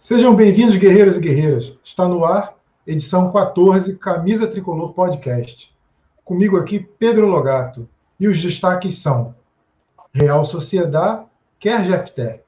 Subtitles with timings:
[0.00, 1.76] Sejam bem-vindos, guerreiros e guerreiras.
[1.82, 2.54] Está no ar,
[2.86, 5.74] edição 14, Camisa Tricolor Podcast.
[6.24, 7.88] Comigo aqui, Pedro Logato.
[8.18, 9.34] E os destaques são:
[10.14, 11.24] Real Sociedade
[11.58, 12.44] quer Jefté.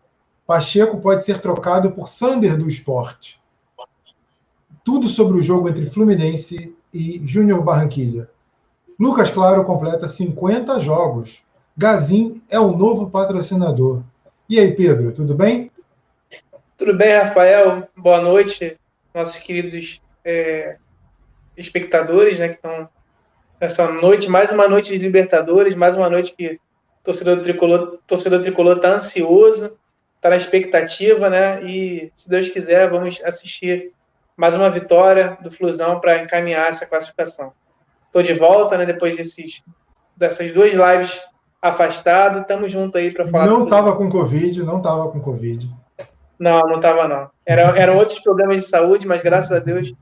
[0.47, 3.41] Pacheco pode ser trocado por Sander do Esporte.
[4.85, 8.31] Tudo sobre o jogo entre Fluminense e Júnior Barranquilha.
[8.97, 11.43] Lucas Claro completa 50 jogos.
[11.77, 14.03] Gazin é o novo patrocinador.
[14.49, 15.70] E aí, Pedro, tudo bem?
[16.81, 17.87] Tudo bem, Rafael?
[17.95, 18.75] Boa noite,
[19.15, 20.79] nossos queridos é,
[21.55, 22.89] espectadores, né, que estão
[23.61, 26.59] nessa noite, mais uma noite de Libertadores, mais uma noite que o
[27.05, 29.77] torcedor tricolor, torcedor tricolor está ansioso,
[30.17, 31.63] está na expectativa, né?
[31.65, 33.93] E se Deus quiser, vamos assistir
[34.35, 37.53] mais uma vitória do Flusão para encaminhar essa classificação.
[38.07, 38.87] Estou de volta, né?
[38.87, 39.63] Depois desses,
[40.17, 41.21] dessas duas lives
[41.61, 43.47] afastado, estamos juntos aí para falar.
[43.47, 45.71] Não estava com Covid, não estava com Covid.
[46.41, 47.31] Não, não estava não.
[47.45, 49.93] Era, eram outros problemas de saúde, mas graças a Deus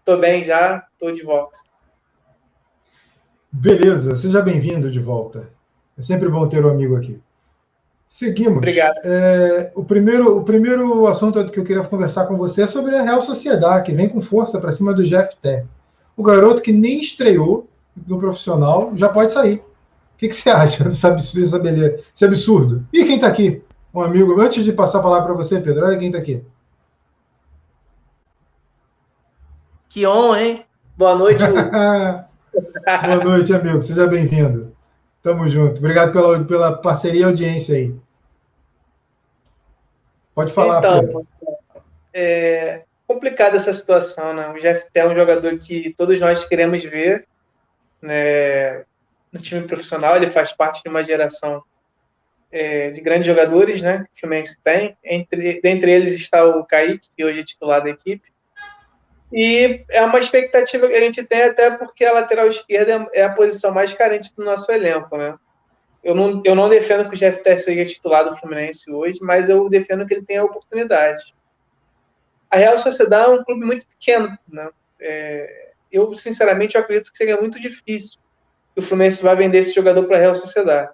[0.00, 1.56] estou bem já, estou de volta.
[3.52, 5.48] Beleza, seja bem-vindo de volta.
[5.96, 7.20] É sempre bom ter um amigo aqui.
[8.08, 8.58] Seguimos.
[8.58, 8.96] Obrigado.
[9.04, 13.02] É, o, primeiro, o primeiro assunto que eu queria conversar com você é sobre a
[13.02, 15.64] Real Sociedade, que vem com força para cima do GFT.
[16.16, 17.68] O garoto que nem estreou
[18.04, 19.58] no profissional já pode sair.
[20.14, 22.86] O que, que você acha desse absurdo, desse absurdo?
[22.92, 23.62] E quem está aqui?
[23.94, 24.40] Um amigo.
[24.40, 26.44] Antes de passar a palavra para você, Pedro, olha quem está aqui.
[29.88, 30.66] Que honra, hein?
[30.96, 31.44] Boa noite.
[31.46, 33.80] Boa noite, amigo.
[33.80, 34.74] Seja bem-vindo.
[35.22, 35.78] Tamo junto.
[35.78, 37.94] Obrigado pela, pela parceria e audiência aí.
[40.34, 41.26] Pode falar, então, Pedro.
[42.12, 44.48] É complicada essa situação, né?
[44.48, 47.26] O Jeff é um jogador que todos nós queremos ver
[48.02, 48.84] né,
[49.32, 50.16] no time profissional.
[50.16, 51.62] Ele faz parte de uma geração
[52.54, 54.06] é, de grandes jogadores, né?
[54.14, 54.96] Que o Fluminense tem.
[55.02, 58.32] Entre, dentre eles está o Kaique, que hoje é titular da equipe.
[59.32, 63.32] E é uma expectativa que a gente tem, até porque a lateral esquerda é a
[63.32, 65.34] posição mais carente do nosso elenco, né?
[66.04, 69.68] Eu não, eu não defendo que o Jeff seja titular do Fluminense hoje, mas eu
[69.68, 71.34] defendo que ele tenha a oportunidade.
[72.48, 74.68] A Real Sociedade é um clube muito pequeno, né?
[75.00, 78.20] É, eu, sinceramente, eu acredito que seria muito difícil
[78.74, 80.92] que o Fluminense vá vender esse jogador para a Real Sociedade.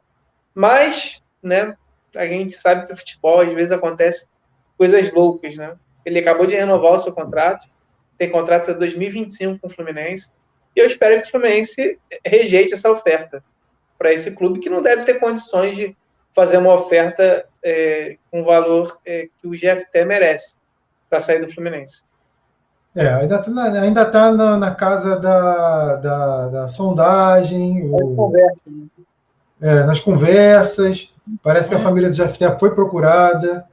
[0.55, 1.77] Mas né?
[2.15, 4.29] A gente sabe que o futebol às vezes acontece
[4.77, 5.77] coisas loucas, né?
[6.05, 7.69] Ele acabou de renovar o seu contrato,
[8.19, 10.33] tem contrato até 2025 com o Fluminense,
[10.75, 13.43] e eu espero que o Fluminense rejeite essa oferta
[13.99, 15.97] para esse clube que não deve ter condições de
[16.35, 20.57] fazer uma oferta é, com valor é, que o GFT merece
[21.09, 22.05] para sair do Fluminense.
[22.95, 28.49] É, ainda está na, ainda tá na, na casa da, da, da sondagem, o, né?
[29.61, 31.11] É, nas conversas.
[31.43, 33.65] Parece que a família do Jefté foi procurada,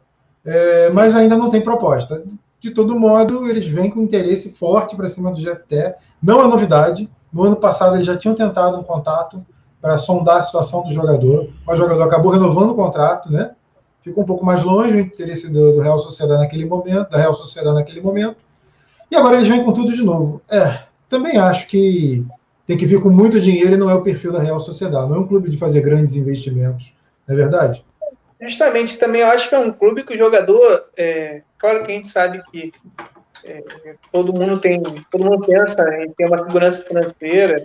[0.46, 2.24] é, mas ainda não tem proposta.
[2.60, 5.96] De todo modo, eles vêm com interesse forte para cima do Jefté.
[6.22, 7.10] Não é novidade.
[7.32, 9.46] No ano passado, eles já tinham tentado um contato
[9.82, 11.50] para sondar a situação do jogador.
[11.66, 13.52] Mas o jogador acabou renovando o contrato, né?
[14.02, 17.36] Ficou um pouco mais longe o interesse do, do Real Sociedade naquele momento, da Real
[17.36, 18.38] Sociedade naquele momento.
[19.12, 20.42] E agora eles vêm com tudo de novo.
[20.50, 22.26] É, também acho que
[22.68, 25.10] tem que vir com muito dinheiro e não é o perfil da Real Sociedade.
[25.10, 26.94] Não é um clube de fazer grandes investimentos
[27.28, 27.86] não é verdade?
[28.40, 31.96] Justamente, também eu acho que é um clube que o jogador, é, claro que a
[31.96, 32.72] gente sabe que
[33.44, 33.64] é,
[34.12, 37.64] todo mundo tem, todo mundo pensa em ter uma segurança financeira,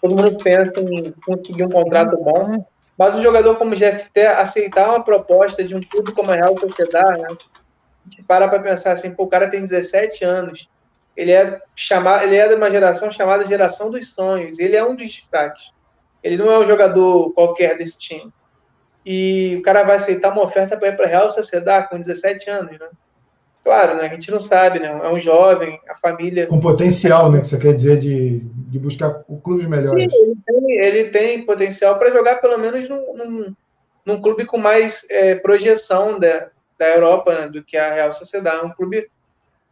[0.00, 2.64] todo mundo pensa em conseguir um contrato bom,
[2.96, 6.58] mas um jogador como o GFT aceitar uma proposta de um clube como a Real
[6.58, 7.30] Sociedade, né, a
[8.04, 10.68] gente para para pensar assim, pô, o cara tem 17 anos,
[11.20, 14.96] ele é chamar, ele é de uma geração chamada geração dos sonhos, ele é um
[14.96, 15.70] dos destaques.
[16.24, 18.32] Ele não é um jogador qualquer desse time
[19.04, 22.48] e o cara vai aceitar uma oferta para ir para a Real Sociedade com 17
[22.48, 22.88] anos, né?
[23.62, 24.06] Claro, né?
[24.06, 24.86] A gente não sabe, né?
[24.88, 26.46] É um jovem, a família.
[26.46, 27.42] Com potencial, né?
[27.42, 29.90] Que você quer dizer de, de buscar o clubes melhores.
[29.90, 33.54] Sim, ele tem, ele tem potencial para jogar pelo menos num, num,
[34.06, 36.48] num clube com mais é, projeção da,
[36.78, 37.48] da Europa né?
[37.48, 38.64] do que a Real Sociedade.
[38.64, 39.06] Um clube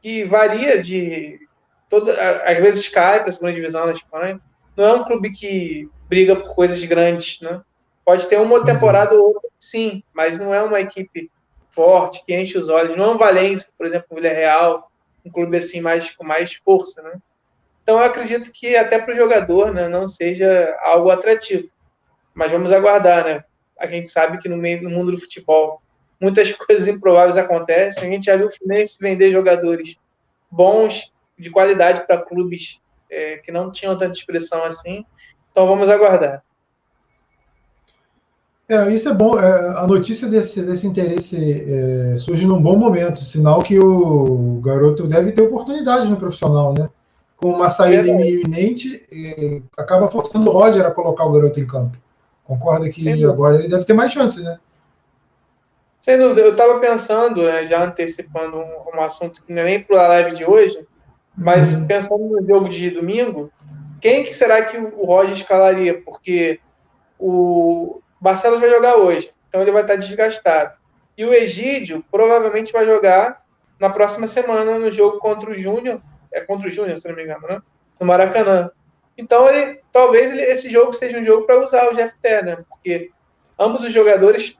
[0.01, 1.41] que varia de.
[1.89, 2.13] Toda,
[2.45, 4.41] às vezes cai para a segunda divisão na Espanha.
[4.77, 7.61] Não é um clube que briga por coisas grandes, né?
[8.05, 11.31] Pode ter uma temporada ou outra, sim, mas não é uma equipe
[11.71, 12.97] forte, que enche os olhos.
[12.97, 14.91] Não é um Valência, por exemplo, o Real,
[15.25, 17.13] um clube assim mais, com mais força, né?
[17.83, 21.69] Então, eu acredito que até para o jogador né, não seja algo atrativo.
[22.35, 23.45] Mas vamos aguardar, né?
[23.79, 25.81] A gente sabe que no meio do mundo do futebol
[26.21, 28.09] muitas coisas improváveis acontecem.
[28.09, 29.97] A gente já viu o Fluminense vender jogadores
[30.51, 32.81] bons, de qualidade para clubes
[33.11, 35.05] é, que não tinham tanta expressão assim.
[35.51, 36.43] Então vamos aguardar.
[38.69, 39.41] É, isso é bom.
[39.41, 45.07] É, a notícia desse, desse interesse é, surge num bom momento, sinal que o garoto
[45.07, 46.91] deve ter oportunidade no profissional, né?
[47.37, 51.97] Com uma saída iminente, é, acaba forçando o Roger a colocar o garoto em campo.
[52.45, 54.59] Concorda que agora ele deve ter mais chance, né?
[56.01, 59.83] Sem dúvida, eu estava pensando, né, já antecipando um, um, assunto que não é nem
[59.83, 60.87] para a live de hoje,
[61.39, 61.87] mas uhum.
[61.87, 63.51] pensando no jogo de domingo,
[64.01, 66.03] quem que será que o Roger escalaria?
[66.03, 66.61] Porque
[67.19, 70.77] o Barcelos vai jogar hoje, então ele vai estar desgastado.
[71.17, 73.45] E o Egídio provavelmente vai jogar
[73.79, 76.03] na próxima semana no jogo contra o Júnior,
[76.33, 77.63] é contra o Júnior, se não me engano, né?
[78.01, 78.71] No Maracanã.
[79.17, 82.59] Então, ele, talvez ele, esse jogo seja um jogo para usar o GFT, né?
[82.69, 83.11] Porque
[83.59, 84.57] ambos os jogadores,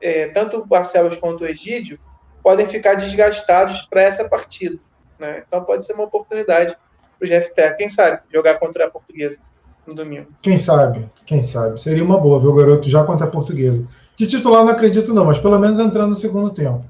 [0.00, 1.98] é, tanto o Barcelos quanto o Egídio,
[2.42, 4.78] podem ficar desgastados para essa partida.
[5.18, 5.42] Né?
[5.46, 6.76] Então, pode ser uma oportunidade
[7.18, 7.74] para o GFT.
[7.76, 9.40] Quem sabe jogar contra a Portuguesa
[9.88, 10.28] no domingo.
[10.42, 11.80] Quem sabe, quem sabe.
[11.80, 13.86] Seria uma boa ver o garoto já contra a portuguesa.
[14.16, 16.84] De titular não acredito não, mas pelo menos entrando no segundo tempo.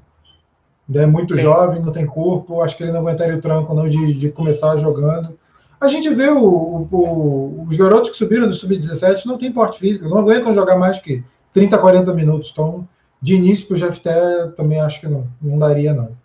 [0.92, 1.42] É muito Sim.
[1.42, 4.76] jovem, não tem corpo, acho que ele não aguentaria o tranco não de, de começar
[4.78, 5.38] jogando.
[5.80, 10.08] A gente vê o, o, os garotos que subiram do Sub-17 não tem porte físico,
[10.08, 11.22] não aguentam jogar mais que
[11.52, 12.50] 30, 40 minutos.
[12.52, 12.88] Então,
[13.20, 14.10] de início para o GFT
[14.56, 16.16] também acho que não, não daria não.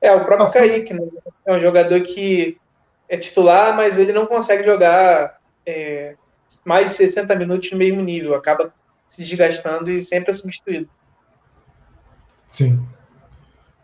[0.00, 0.60] É, o próprio Passou.
[0.60, 1.06] Kaique, né?
[1.46, 2.58] é um jogador que
[3.08, 6.14] é titular, mas ele não consegue jogar é,
[6.64, 8.72] mais de 60 minutos no mesmo nível, acaba
[9.08, 10.88] se desgastando e sempre é substituído.
[12.46, 12.84] Sim.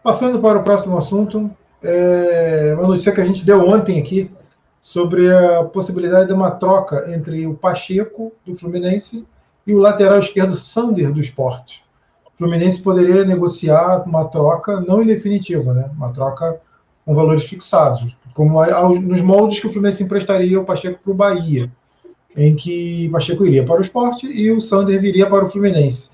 [0.02, 1.50] Passando para o próximo assunto,
[1.82, 4.30] é uma notícia que a gente deu ontem aqui
[4.80, 9.26] sobre a possibilidade de uma troca entre o Pacheco, do Fluminense,
[9.66, 11.83] e o lateral esquerdo Sander, do Esporte.
[12.36, 15.90] Fluminense poderia negociar uma troca não em definitiva, né?
[15.96, 16.60] uma troca
[17.04, 18.60] com valores fixados como
[19.00, 21.70] nos moldes que o Fluminense emprestaria o Pacheco para o Bahia,
[22.36, 26.10] em que Pacheco iria para o esporte e o Sander viria para o Fluminense.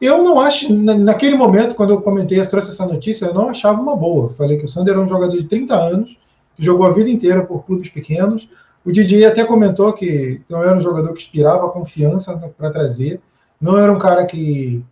[0.00, 3.94] Eu não acho, naquele momento, quando eu comentei, trouxe essa notícia, eu não achava uma
[3.94, 4.30] boa.
[4.30, 6.18] Falei que o Sander era um jogador de 30 anos,
[6.56, 8.48] que jogou a vida inteira por clubes pequenos.
[8.84, 13.20] O Didier até comentou que não era um jogador que inspirava confiança para trazer,
[13.60, 14.82] não era um cara que,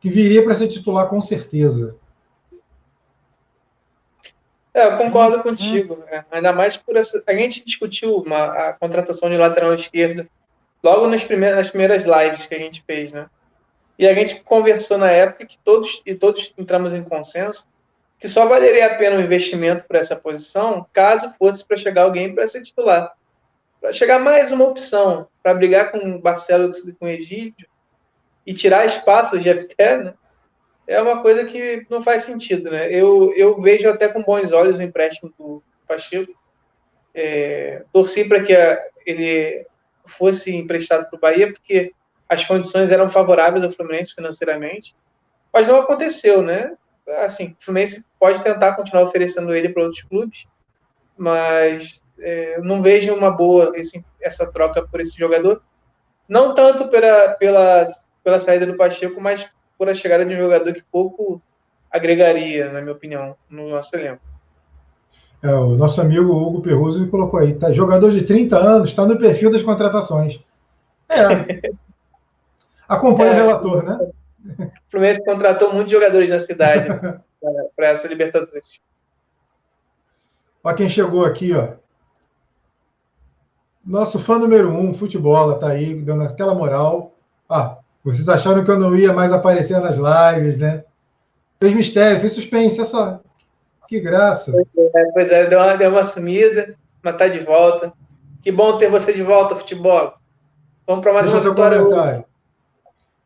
[0.00, 1.96] que viria para ser titular com certeza.
[4.72, 6.04] É, eu concordo contigo.
[6.08, 6.24] É.
[6.30, 7.22] Ainda mais por essa.
[7.26, 10.28] A gente discutiu uma, a contratação de lateral esquerdo
[10.82, 13.28] logo nas primeiras, nas primeiras lives que a gente fez, né?
[13.98, 17.66] E a gente conversou na época que todos e todos entramos em consenso
[18.18, 22.02] que só valeria a pena o um investimento para essa posição caso fosse para chegar
[22.02, 23.12] alguém para ser titular.
[23.80, 27.67] Para chegar mais uma opção para brigar com o Barcelos e com o Egídio
[28.48, 30.14] e tirar espaço de FT, né?
[30.86, 32.90] é uma coisa que não faz sentido, né?
[32.90, 36.32] Eu, eu vejo até com bons olhos o empréstimo do Pacheco.
[37.14, 39.66] É, torci para que a, ele
[40.06, 41.92] fosse emprestado para o Bahia, porque
[42.26, 44.96] as condições eram favoráveis ao Fluminense financeiramente,
[45.52, 46.72] mas não aconteceu, né?
[47.18, 50.46] Assim, o Fluminense pode tentar continuar oferecendo ele para outros clubes,
[51.18, 55.62] mas é, não vejo uma boa esse, essa troca por esse jogador,
[56.26, 57.86] não tanto pela, pela,
[58.22, 61.40] pela saída do Pacheco, mas por a chegada de um jogador que pouco
[61.90, 64.22] agregaria, na minha opinião, no nosso elenco.
[65.42, 69.18] É, o nosso amigo Hugo Perruso colocou aí, tá, jogador de 30 anos, está no
[69.18, 70.40] perfil das contratações.
[71.08, 71.70] É.
[72.88, 74.10] Acompanha é, o relator, né?
[74.58, 76.88] O Fluminense contratou muitos jogadores na cidade
[77.76, 78.80] para essa Libertadores.
[80.64, 81.74] Olha quem chegou aqui, ó.
[83.84, 87.14] Nosso fã número um, futebol, tá aí, dando aquela moral.
[87.48, 90.84] Ah, vocês acharam que eu não ia mais aparecer nas lives, né?
[91.60, 93.20] Fez mistério, fez suspense, olha só.
[93.88, 94.52] Que graça.
[94.52, 97.92] Pois é, pois é deu, uma, deu uma sumida, mas tá de volta.
[98.42, 100.14] Que bom ter você de volta, futebol.
[100.86, 101.78] Vamos para mais Deixa uma seu vitória.
[101.82, 102.24] comentário.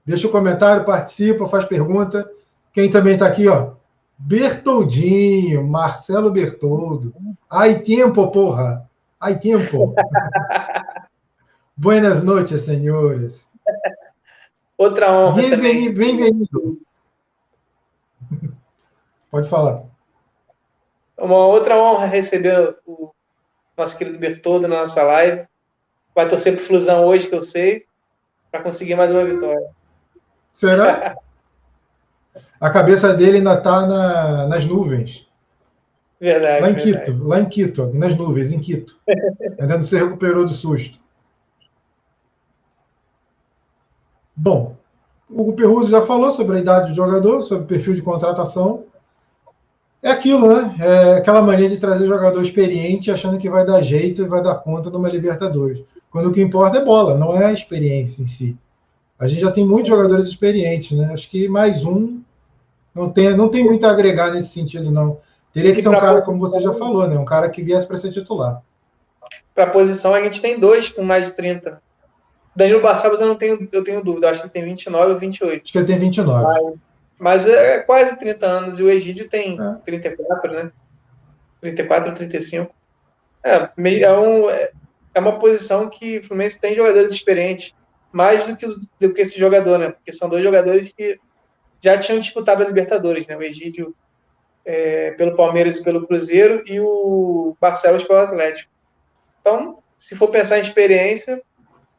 [0.05, 2.29] Deixa o comentário, participa, faz pergunta.
[2.73, 3.73] Quem também está aqui, ó.
[4.19, 7.13] Bertoldinho, Marcelo Bertoldo.
[7.51, 8.89] Ai tempo, porra.
[9.21, 9.95] Ai tempo.
[11.77, 13.51] Buenas noches, senhores.
[14.83, 16.81] Outra honra Bem-vindo.
[18.29, 18.51] Bem
[19.31, 19.85] Pode falar.
[21.17, 23.13] Uma outra honra receber o
[23.79, 25.47] nosso querido Bertoldo na nossa live.
[26.13, 27.85] Vai torcer para o Flusão hoje, que eu sei,
[28.51, 29.69] para conseguir mais uma vitória.
[30.53, 31.17] Será?
[32.61, 35.29] A cabeça dele ainda está na, nas nuvens.
[36.21, 36.61] Verdade.
[36.61, 37.05] Lá em verdade.
[37.05, 38.97] Quito, lá em Quito, nas nuvens, em Quito.
[39.61, 40.99] ainda não se recuperou do susto.
[44.43, 44.75] Bom,
[45.31, 48.83] o Hugo Perruso já falou sobre a idade do jogador, sobre o perfil de contratação.
[50.03, 50.75] É aquilo, né?
[50.81, 54.57] É aquela mania de trazer jogador experiente achando que vai dar jeito e vai dar
[54.57, 55.85] conta numa Libertadores.
[56.11, 58.57] Quando o que importa é bola, não é a experiência em si.
[59.17, 61.13] A gente já tem muitos jogadores experientes, né?
[61.13, 62.21] Acho que mais um
[62.93, 65.19] não tem, não tem muito a agregar nesse sentido, não.
[65.55, 67.17] Teria que ser um cara, como você já falou, né?
[67.17, 68.61] Um cara que viesse para ser titular.
[69.55, 71.81] Para a posição, a gente tem dois com mais de 30.
[72.55, 75.63] Danilo Barçabas eu não tenho, eu tenho dúvida, acho que ele tem 29 ou 28.
[75.63, 76.45] Acho que ele tem 29.
[77.19, 79.75] Mas, mas é quase 30 anos, e o Egídio tem é.
[79.85, 80.73] 34, né?
[81.61, 82.75] 34 ou 35.
[83.45, 83.71] É,
[84.03, 87.75] é, um, é uma posição que o Fluminense tem jogadores experientes,
[88.13, 89.91] mais do que, do que esse jogador, né?
[89.91, 91.19] Porque são dois jogadores que
[91.81, 93.37] já tinham disputado a Libertadores, né?
[93.37, 93.95] O Egídio
[94.65, 98.71] é, pelo Palmeiras e pelo Cruzeiro e o Barcelos pelo Atlético.
[99.41, 101.43] Então, se for pensar em experiência,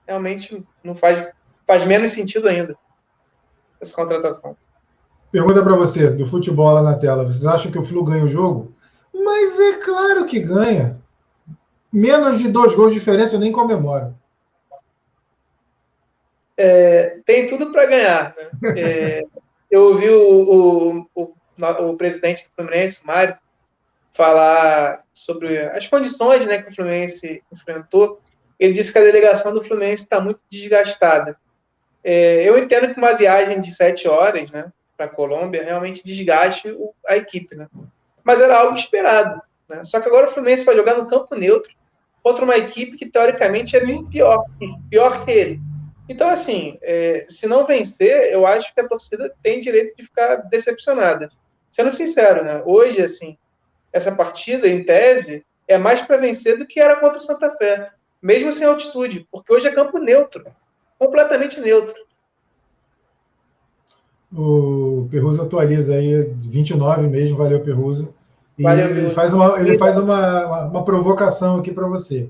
[0.08, 1.32] realmente não faz,
[1.66, 2.76] faz menos sentido ainda
[3.84, 4.56] essa contratação.
[5.32, 7.26] Pergunta para você, do futebol lá na tela.
[7.26, 8.74] Vocês acham que o Flu ganha o jogo?
[9.14, 11.00] Mas é claro que ganha.
[11.92, 14.16] Menos de dois gols de diferença eu nem comemoro.
[16.56, 18.36] É, tem tudo para ganhar.
[18.36, 18.80] Né?
[18.80, 19.24] É,
[19.70, 21.34] eu ouvi o, o, o,
[21.90, 23.36] o, presidente do Fluminense, Mário,
[24.14, 28.22] falar sobre as condições né, que o Fluminense enfrentou.
[28.64, 31.36] Ele disse que a delegação do Fluminense está muito desgastada.
[32.02, 36.74] É, eu entendo que uma viagem de sete horas né, para a Colômbia realmente desgaste
[37.06, 37.58] a equipe.
[37.58, 37.68] Né?
[38.24, 39.42] Mas era algo esperado.
[39.68, 39.84] Né?
[39.84, 41.74] Só que agora o Fluminense vai jogar no campo neutro
[42.24, 44.46] contra uma equipe que, teoricamente, é pior,
[44.90, 45.60] pior que ele.
[46.08, 50.38] Então, assim, é, se não vencer, eu acho que a torcida tem direito de ficar
[50.38, 51.30] decepcionada.
[51.70, 52.64] Sendo sincero, né?
[52.66, 53.38] Hoje, assim,
[53.92, 57.92] essa partida, em tese, é mais para vencer do que era contra o Santa Fé,
[58.24, 60.46] mesmo sem altitude, porque hoje é campo neutro,
[60.98, 61.94] completamente neutro.
[64.34, 68.14] O Perruso atualiza aí, 29 mesmo, valeu, Perruso.
[68.58, 72.30] E valeu, ele faz uma, ele faz uma, uma, uma provocação aqui para você.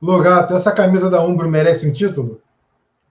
[0.00, 2.40] Logato, essa camisa da Umbro merece um título?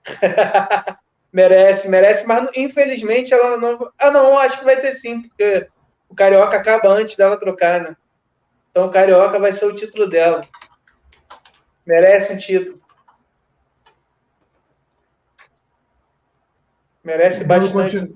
[1.34, 3.92] merece, merece, mas infelizmente ela não.
[4.00, 5.68] Ah, não, acho que vai ter sim, porque
[6.08, 7.96] o Carioca acaba antes dela trocar, né?
[8.72, 10.42] Então o Carioca vai ser o título dela.
[11.88, 12.78] Merece um título.
[17.02, 18.14] Merece bastante.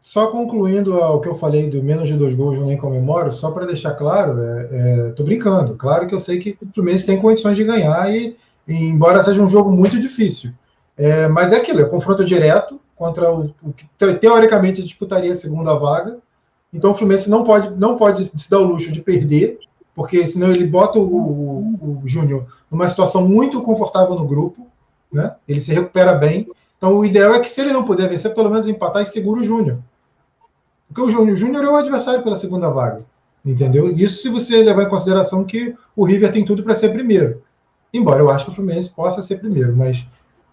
[0.00, 3.50] Só concluindo o que eu falei do menos de dois gols eu nem comemoro, só
[3.50, 5.74] para deixar claro, é, é, tô brincando.
[5.74, 9.42] Claro que eu sei que o Fluminense tem condições de ganhar, e, e embora seja
[9.42, 10.52] um jogo muito difícil.
[10.96, 13.86] É, mas é aquilo, é confronto direto contra o, o, que
[14.20, 16.18] teoricamente disputaria a segunda vaga.
[16.72, 19.58] Então o Fluminense não pode, não pode se dar o luxo de perder,
[19.98, 24.64] porque senão ele bota o, o, o Júnior numa situação muito confortável no grupo,
[25.12, 25.34] né?
[25.48, 26.48] ele se recupera bem.
[26.76, 29.40] Então o ideal é que se ele não puder vencer, pelo menos empatar e segura
[29.40, 29.80] o Júnior.
[30.86, 33.04] Porque o Júnior, é o adversário pela segunda vaga.
[33.44, 33.88] Entendeu?
[33.90, 37.42] Isso se você levar em consideração que o River tem tudo para ser primeiro.
[37.92, 40.06] Embora eu acho que o Fluminense possa ser primeiro, mas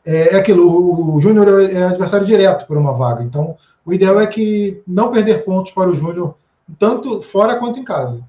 [0.03, 3.21] é, é aquilo, o, o Júnior é adversário direto por uma vaga.
[3.21, 6.33] Então, o ideal é que não perder pontos para o Júnior,
[6.79, 8.23] tanto fora quanto em casa.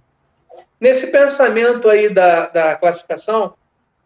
[0.80, 3.54] Nesse pensamento aí da, da classificação,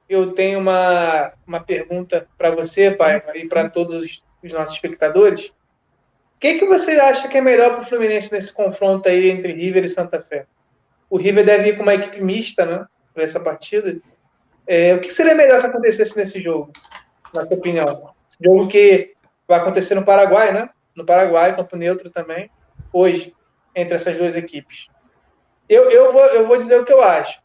[0.08, 5.52] eu tenho uma, uma pergunta para você, pai, e para todos os, os nossos espectadores
[6.40, 9.84] que, que você acha que é melhor para o Fluminense nesse confronto aí entre River
[9.84, 10.46] e Santa Fé?
[11.10, 12.86] O River deve ir com uma equipe mista, né?
[13.12, 14.00] Para essa partida.
[14.66, 16.72] É, o que seria melhor que acontecesse nesse jogo,
[17.34, 17.84] na sua opinião?
[17.84, 19.12] Esse jogo que
[19.46, 20.70] vai acontecer no Paraguai, né?
[20.96, 22.50] No Paraguai, campo neutro também,
[22.90, 23.34] hoje,
[23.74, 24.88] entre essas duas equipes.
[25.70, 27.40] Eu, eu, vou, eu vou dizer o que eu acho.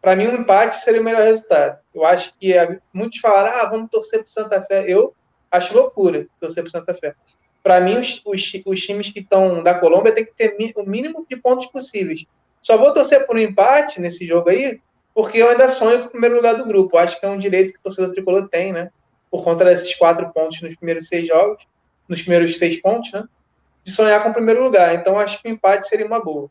[0.00, 1.78] Para mim, um empate seria o melhor resultado.
[1.94, 4.84] Eu acho que é, muitos falaram, ah, vamos torcer para Santa Fé.
[4.86, 5.12] Eu
[5.50, 7.14] acho loucura torcer para Santa Fé
[7.66, 11.26] para mim, os, os, os, times que estão da Colômbia têm que ter o mínimo
[11.28, 12.24] de pontos possíveis.
[12.62, 14.80] Só vou torcer por um empate nesse jogo aí,
[15.12, 16.96] porque eu ainda sonho com o primeiro lugar do grupo.
[16.96, 18.92] Acho que é um direito que o torcedor tricolor tem, né?
[19.28, 21.66] Por conta desses quatro pontos nos primeiros seis jogos,
[22.08, 23.24] nos primeiros seis pontos, né?
[23.82, 24.94] De sonhar com o primeiro lugar.
[24.94, 26.48] Então, acho que o empate seria uma boa.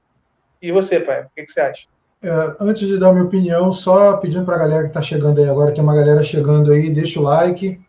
[0.66, 1.22] E você, pai?
[1.22, 1.86] O que, que você acha?
[2.24, 5.48] É, antes de dar minha opinião, só pedindo para a galera que está chegando aí
[5.48, 7.80] agora, tem uma galera chegando aí, deixa o like,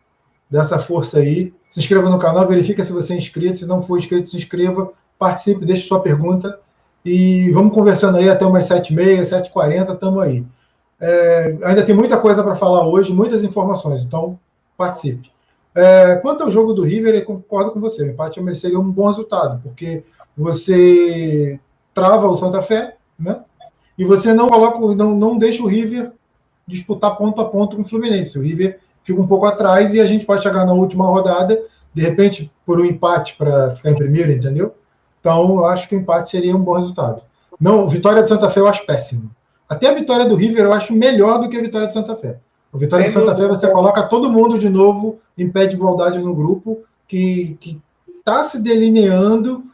[0.51, 1.55] dá essa força aí.
[1.71, 3.61] Se inscreva no canal, verifica se você é inscrito.
[3.61, 6.61] Se não for inscrito, se inscreva, participe, deixe sua pergunta.
[7.03, 10.45] E vamos conversando aí até umas 7h30, 7h40, estamos aí.
[11.01, 14.39] É, ainda tem muita coisa para falar hoje, muitas informações, então
[14.77, 15.31] participe.
[15.75, 18.03] É, quanto ao jogo do River, eu concordo com você.
[18.03, 20.05] O empate seria um bom resultado, porque
[20.37, 21.59] você
[21.97, 23.41] trava o Santa Fé, né?
[23.97, 26.13] E você não coloca, não, não deixa o River
[26.69, 28.39] disputar ponto a ponto com o Fluminense.
[28.39, 31.59] O River fica um pouco atrás e a gente pode chegar na última rodada,
[31.95, 34.75] de repente, por um empate para ficar em primeiro, entendeu?
[35.19, 37.23] Então, eu acho que o empate seria um bom resultado.
[37.59, 39.31] Não, vitória de Santa Fé eu acho péssimo.
[39.67, 42.39] Até a vitória do River eu acho melhor do que a vitória de Santa Fé.
[42.71, 46.19] O Vitória de Santa Fé você coloca todo mundo de novo em pé de igualdade
[46.19, 47.81] no grupo, que
[48.19, 49.65] está se delineando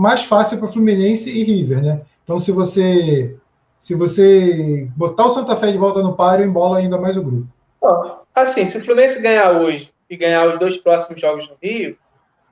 [0.00, 2.00] mais fácil para Fluminense e River, né?
[2.24, 3.36] Então, se você
[3.78, 7.48] se você botar o Santa Fé de volta no páreo, embola ainda mais o grupo.
[8.34, 11.96] Assim, se o Fluminense ganhar hoje e ganhar os dois próximos jogos no Rio,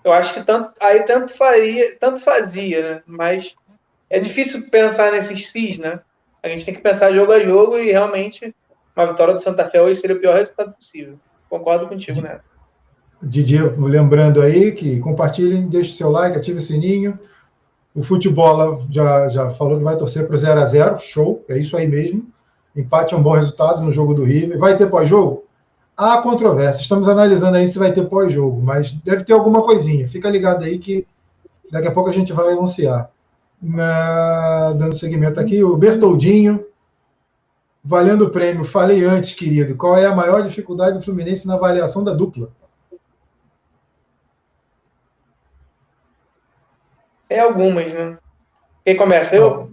[0.05, 3.03] eu acho que tanto, aí tanto faria, tanto fazia, né?
[3.07, 3.55] Mas
[4.09, 6.01] é difícil pensar nesses cis, né?
[6.43, 8.55] A gente tem que pensar jogo a jogo e realmente
[8.97, 11.19] uma vitória do Santa Fé hoje seria o pior resultado possível.
[11.49, 12.41] Concordo contigo, né?
[13.23, 17.19] Didier, lembrando aí que compartilhem, deixe seu like, ative o sininho.
[17.99, 21.59] O futebol já, já falou que vai torcer para o 0 a 0 show, é
[21.59, 22.29] isso aí mesmo.
[22.77, 24.57] Empate é um bom resultado no jogo do River.
[24.57, 25.43] Vai ter pós-jogo?
[25.97, 26.81] Há controvérsia.
[26.81, 30.07] Estamos analisando aí se vai ter pós-jogo, mas deve ter alguma coisinha.
[30.07, 31.05] Fica ligado aí que
[31.73, 33.11] daqui a pouco a gente vai anunciar.
[33.61, 34.75] Na...
[34.75, 36.65] Dando seguimento aqui, o Bertoldinho,
[37.83, 38.65] valendo o prêmio.
[38.65, 42.49] Falei antes, querido, qual é a maior dificuldade do Fluminense na avaliação da dupla?
[47.29, 48.17] Tem algumas, né?
[48.85, 49.37] Quem começa?
[49.37, 49.71] Eu?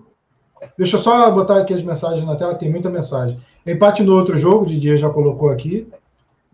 [0.78, 3.40] Deixa eu só botar aqui as mensagens na tela, tem muita mensagem.
[3.66, 5.88] Empate no outro jogo, Didier já colocou aqui.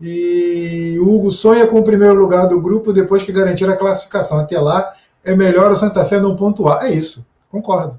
[0.00, 4.38] E o Hugo sonha com o primeiro lugar do grupo depois que garantir a classificação.
[4.38, 4.92] Até lá,
[5.24, 6.84] é melhor o Santa Fé não pontuar.
[6.84, 7.98] É isso, concordo.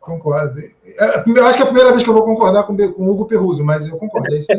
[0.00, 0.58] Concordo.
[0.60, 3.10] É, eu acho que é a primeira vez que eu vou concordar com, com o
[3.10, 4.34] Hugo Perruso, mas eu concordo.
[4.34, 4.58] É isso aí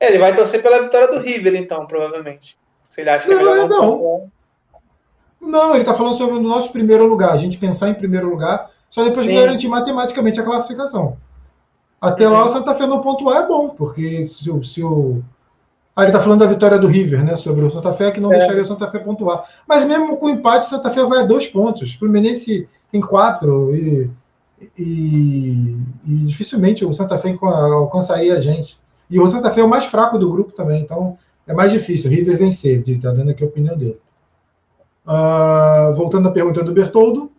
[0.00, 2.58] é, ele vai torcer pela vitória do River, então, provavelmente.
[2.88, 4.32] Se ele acha que não, é melhor não, não.
[5.40, 7.32] Não, ele está falando sobre o nosso primeiro lugar.
[7.32, 11.16] A gente pensar em primeiro lugar, só depois de garantir matematicamente a classificação.
[12.00, 14.62] Até lá, o Santa Fé não pontuar é bom, porque se, o.
[14.62, 15.22] Se o...
[15.94, 17.36] Ah, ele está falando da vitória do River, né?
[17.36, 18.38] Sobre o Santa Fé, que não é.
[18.38, 19.44] deixaria o Santa Fé pontuar.
[19.68, 21.90] Mas mesmo com empate, o Santa Fé vai a dois pontos.
[21.90, 24.10] O Fluminense tem quatro e,
[24.78, 28.78] e, e dificilmente o Santa Fé alcançaria a gente.
[29.10, 32.10] E o Santa Fé é o mais fraco do grupo também, então é mais difícil
[32.10, 33.98] o River vencer, está dando aqui a opinião dele.
[35.10, 37.32] Uh, voltando à pergunta do Bertoldo.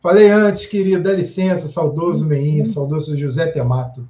[0.00, 4.08] Falei antes, querido, dá licença, saudoso Meinha, saudoso José Amato.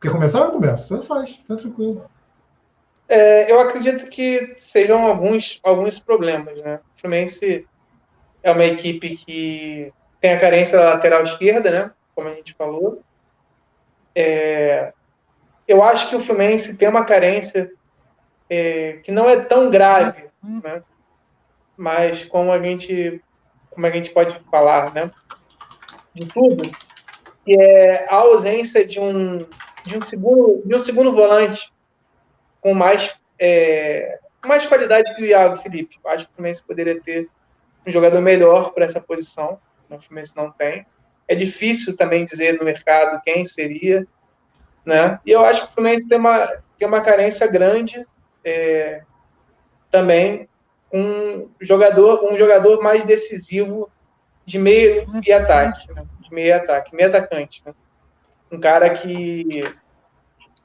[0.00, 0.88] Quer começar ou começa?
[0.88, 2.04] Tanto faz, tá tranquilo.
[3.08, 6.80] É, eu acredito que seriam alguns, alguns problemas, né?
[6.96, 7.64] O Fluminense
[8.42, 11.90] é uma equipe que tem a carência da lateral esquerda, né?
[12.16, 13.00] Como a gente falou.
[14.12, 14.92] É,
[15.68, 17.70] eu acho que o Fluminense tem uma carência
[18.50, 20.82] é, que não é tão grave né?
[21.76, 23.22] Mas como a gente,
[23.70, 25.10] como a gente pode falar, né?
[26.14, 26.62] De tudo,
[27.44, 29.46] que é a ausência de um
[29.84, 31.72] de um segundo de um segundo volante
[32.60, 35.98] com mais é, mais qualidade que o Iago Felipe.
[36.06, 37.28] Acho que o Fluminense poderia ter
[37.86, 39.60] um jogador melhor para essa posição.
[39.88, 39.96] Né?
[39.96, 40.86] O Fluminense não tem.
[41.26, 44.06] É difícil também dizer no mercado quem seria,
[44.84, 45.20] né?
[45.24, 48.06] E eu acho que o Fluminense tem uma tem uma carência grande
[48.44, 49.02] é,
[49.90, 50.48] também
[50.92, 53.90] um jogador, um jogador mais decisivo
[54.44, 56.02] de meio e ataque, né?
[56.20, 57.74] de meio e ataque, meio atacante, né?
[58.50, 59.62] um cara que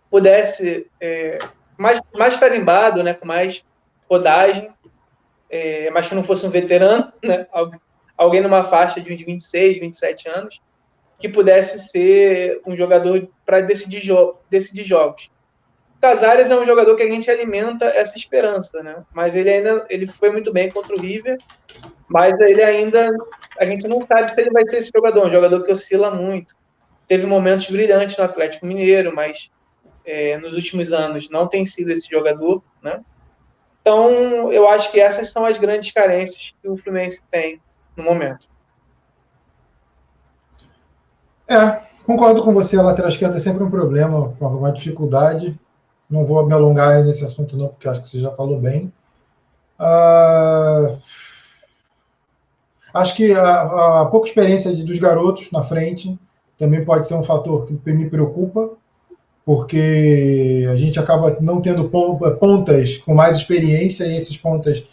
[0.10, 1.38] pudesse é,
[1.78, 3.66] mais mais tarimbado, né, com mais
[4.10, 4.72] rodagem,
[5.50, 7.48] é, mas que não fosse um veterano, né,
[8.18, 10.62] alguém numa faixa de uns 26, 27 anos,
[11.20, 15.30] que pudesse ser um jogador para decidir, jo decidir jogos.
[16.04, 19.06] Casares é um jogador que a gente alimenta essa esperança, né?
[19.14, 21.38] Mas ele ainda ele foi muito bem contra o River,
[22.10, 23.10] mas ele ainda
[23.58, 26.58] a gente não sabe se ele vai ser esse jogador, um jogador que oscila muito.
[27.08, 29.50] Teve momentos brilhantes no Atlético Mineiro, mas
[30.06, 33.00] é, nos últimos anos não tem sido esse jogador, né?
[33.80, 37.62] Então, eu acho que essas são as grandes carências que o Fluminense tem
[37.96, 38.50] no momento.
[41.48, 45.58] É, concordo com você, a lateral esquerda é sempre um problema, uma dificuldade.
[46.14, 48.94] Não vou me alongar nesse assunto, não, porque acho que você já falou bem.
[49.80, 50.96] Uh,
[52.94, 56.16] acho que a, a, pouca experiência de, dos garotos na frente
[56.56, 58.74] também pode ser um fator que me preocupa,
[59.44, 64.86] porque a gente acaba não tendo pontas com mais experiência e esses pontas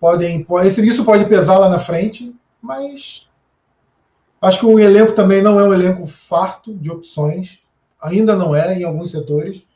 [0.00, 0.46] podem.
[0.82, 3.28] Isso pode pesar lá na frente, mas
[4.40, 7.58] acho que o elenco também não é um elenco farto de opções,
[8.00, 9.66] ainda não é em alguns setores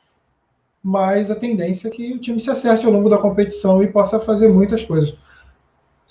[0.82, 4.20] mas a tendência é que o time se acerte ao longo da competição e possa
[4.20, 5.16] fazer muitas coisas.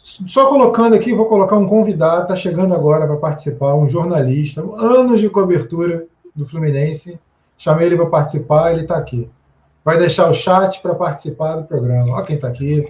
[0.01, 5.19] Só colocando aqui, vou colocar um convidado, está chegando agora para participar, um jornalista, anos
[5.19, 7.19] de cobertura do Fluminense.
[7.57, 9.29] Chamei ele para participar, ele está aqui.
[9.83, 12.13] Vai deixar o chat para participar do programa.
[12.13, 12.87] Olha quem está aqui.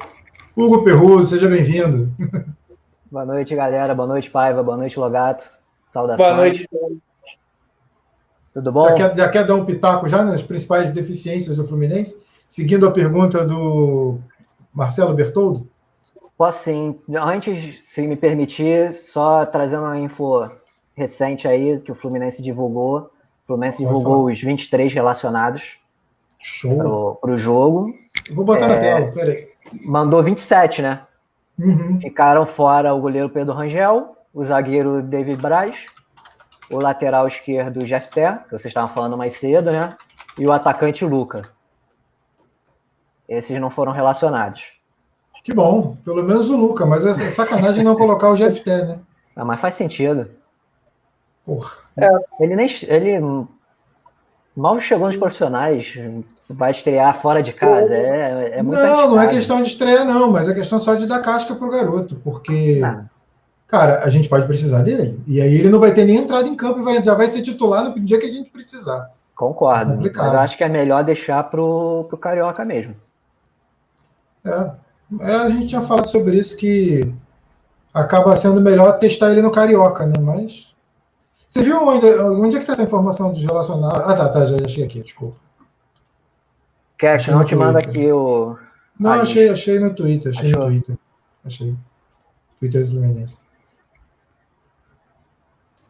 [0.56, 2.12] Hugo Perruso, seja bem-vindo.
[3.10, 3.96] Boa noite, galera.
[3.96, 4.62] Boa noite, Paiva.
[4.62, 5.50] Boa noite, Logato.
[5.90, 6.28] Saudações.
[6.28, 6.68] Boa noite.
[8.58, 8.88] Tudo bom?
[8.88, 12.18] Já quer, já quer dar um pitaco já nas principais deficiências do Fluminense?
[12.50, 14.18] Seguindo a pergunta do
[14.74, 15.70] Marcelo Bertoldo?
[16.36, 17.00] Posso sim.
[17.22, 20.50] Antes, se me permitir, só trazer uma info
[20.96, 22.98] recente aí que o Fluminense divulgou.
[22.98, 23.10] O
[23.46, 24.34] Fluminense Pode divulgou falar.
[24.34, 25.78] os 23 relacionados
[27.22, 27.94] para o jogo.
[28.34, 29.50] Vou botar é, na tela, peraí.
[29.86, 31.02] Mandou 27, né?
[31.60, 32.00] Uhum.
[32.02, 35.76] Ficaram fora o goleiro Pedro Rangel, o zagueiro David Braz,
[36.70, 39.90] o lateral esquerdo Jefté, que vocês estavam falando mais cedo, né?
[40.38, 41.42] E o atacante Luca.
[43.28, 44.72] Esses não foram relacionados.
[45.44, 49.00] Que bom, pelo menos o Luca, mas é sacanagem não colocar o Jefté, né?
[49.36, 50.30] Ah, mas faz sentido.
[51.46, 51.72] Porra.
[51.96, 52.08] É,
[52.42, 52.68] ele nem.
[52.84, 53.48] Ele
[54.56, 55.08] mal chegou Sim.
[55.08, 55.94] nos profissionais,
[56.50, 57.94] vai estrear fora de casa.
[57.94, 61.06] É, é muito Não, não é questão de estreia, não, mas é questão só de
[61.06, 62.82] dar casca pro garoto, porque.
[62.84, 63.06] Ah.
[63.68, 65.20] Cara, a gente pode precisar dele.
[65.28, 67.42] E aí ele não vai ter nem entrado em campo e vai, já vai ser
[67.42, 69.12] titular no dia que a gente precisar.
[69.36, 70.08] Concordo.
[70.08, 72.96] É mas acho que é melhor deixar pro, pro Carioca mesmo.
[74.44, 74.72] É.
[75.20, 75.36] é.
[75.36, 77.14] A gente tinha falado sobre isso que
[77.94, 80.16] acaba sendo melhor testar ele no Carioca, né?
[80.20, 80.74] Mas.
[81.50, 84.00] Você viu onde, onde é que está essa informação dos relacionados?
[84.00, 85.38] Ah, tá, tá, já achei aqui, desculpa.
[86.98, 88.58] Cash, não te manda aqui o.
[89.00, 90.64] Não, achei, achei no Twitter, achei Achou?
[90.64, 90.98] no Twitter.
[91.46, 91.76] Achei.
[92.60, 93.47] Twitter do Fluminense.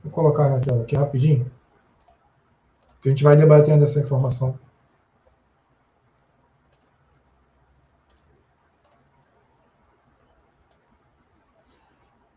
[0.04, 1.52] Vou colocar na tela aqui rapidinho.
[3.06, 4.58] A gente vai debatendo essa informação.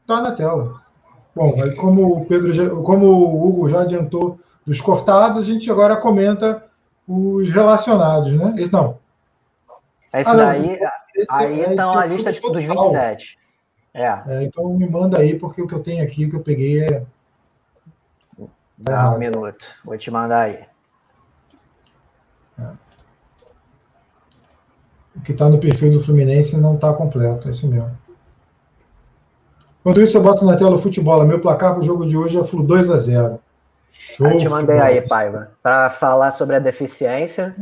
[0.06, 0.82] Tá na tela.
[1.34, 5.70] Bom, aí como o Pedro, já, como o Hugo já adiantou dos cortados, a gente
[5.70, 6.64] agora comenta
[7.08, 8.54] os relacionados, né?
[8.58, 8.98] Esse não.
[10.12, 10.78] Esse ah, daí,
[11.14, 13.38] esse, aí é, então a lista tipo, dos 27.
[13.94, 14.22] É.
[14.26, 14.42] é.
[14.42, 17.04] Então me manda aí, porque o que eu tenho aqui, o que eu peguei é
[18.80, 19.64] Dá um minuto.
[19.84, 20.64] Vou te mandar aí.
[22.58, 22.72] É.
[25.14, 27.96] O que está no perfil do Fluminense não está completo, é isso mesmo.
[29.80, 31.24] Enquanto isso, eu boto na tela o futebol.
[31.26, 33.40] Meu placar para o jogo de hoje é Flu 2 a 0
[33.92, 34.28] Show.
[34.28, 37.54] Eu te mandei aí, Paiva, para falar sobre a deficiência.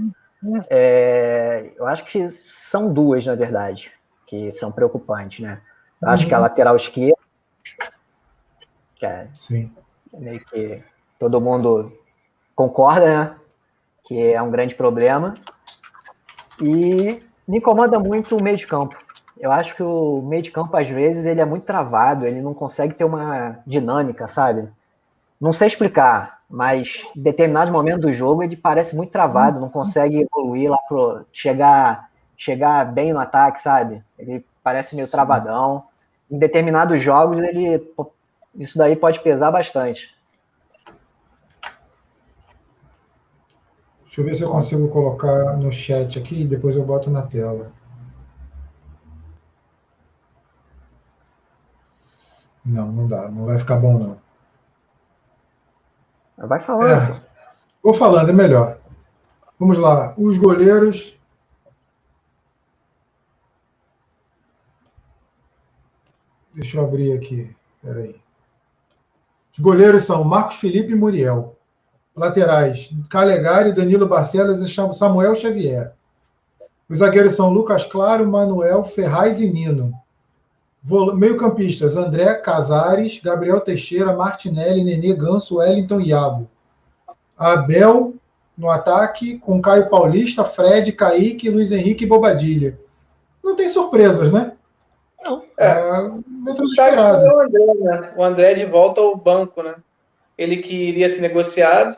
[0.68, 3.90] É, eu acho que são duas, na verdade,
[4.26, 5.60] que são preocupantes, né?
[6.00, 6.28] Eu acho uhum.
[6.28, 6.42] que a uhum.
[6.42, 7.18] lateral esquerda,
[8.94, 9.72] que é Sim.
[10.12, 10.82] meio que
[11.18, 11.92] todo mundo
[12.54, 13.34] concorda, né?
[14.04, 15.34] Que é um grande problema.
[16.60, 18.96] E me incomoda muito o meio de campo.
[19.38, 22.52] Eu acho que o meio de campo, às vezes, ele é muito travado, ele não
[22.52, 24.68] consegue ter uma dinâmica, sabe?
[25.40, 30.22] Não sei explicar, mas em determinado momento do jogo ele parece muito travado, não consegue
[30.22, 34.02] evoluir lá pro chegar, chegar bem no ataque, sabe?
[34.18, 35.84] Ele parece meio travadão.
[36.28, 37.80] Em determinados jogos ele
[38.56, 40.12] isso daí pode pesar bastante.
[44.18, 47.22] Deixa eu ver se eu consigo colocar no chat aqui e depois eu boto na
[47.22, 47.70] tela.
[52.64, 53.30] Não, não dá.
[53.30, 54.20] Não vai ficar bom, não.
[56.48, 57.14] Vai falando.
[57.14, 57.22] É,
[57.80, 58.80] vou falando, é melhor.
[59.56, 60.14] Vamos lá.
[60.18, 61.16] Os goleiros.
[66.52, 67.54] Deixa eu abrir aqui.
[67.80, 68.20] Peraí.
[69.52, 71.56] Os goleiros são Marcos Felipe e Muriel.
[72.18, 75.92] Laterais, Calegari, Danilo Barcelos e Samuel Xavier.
[76.88, 79.92] Os zagueiros são Lucas Claro, Manuel, Ferraz e Nino.
[81.14, 86.48] Meio-campistas, André Casares, Gabriel Teixeira, Martinelli, Nenê Ganso, Wellington e Iago.
[87.36, 88.14] Abel
[88.56, 92.78] no ataque, com Caio Paulista, Fred, Kaique, Luiz Henrique e Bobadilha.
[93.44, 94.52] Não tem surpresas, né?
[95.22, 95.42] Não.
[95.58, 96.10] É, é
[96.44, 97.24] dentro do esperado.
[97.24, 98.12] O André, né?
[98.16, 99.74] o André de volta ao banco, né?
[100.36, 101.96] Ele que iria ser negociado,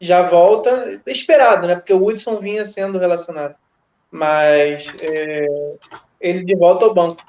[0.00, 1.74] já volta, esperado, né?
[1.74, 3.54] Porque o Hudson vinha sendo relacionado.
[4.10, 5.46] Mas é,
[6.20, 7.22] ele de volta ao banco.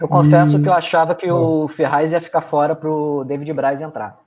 [0.00, 0.62] Eu confesso e...
[0.62, 4.20] que eu achava que o Ferraz ia ficar fora para o David Braz entrar.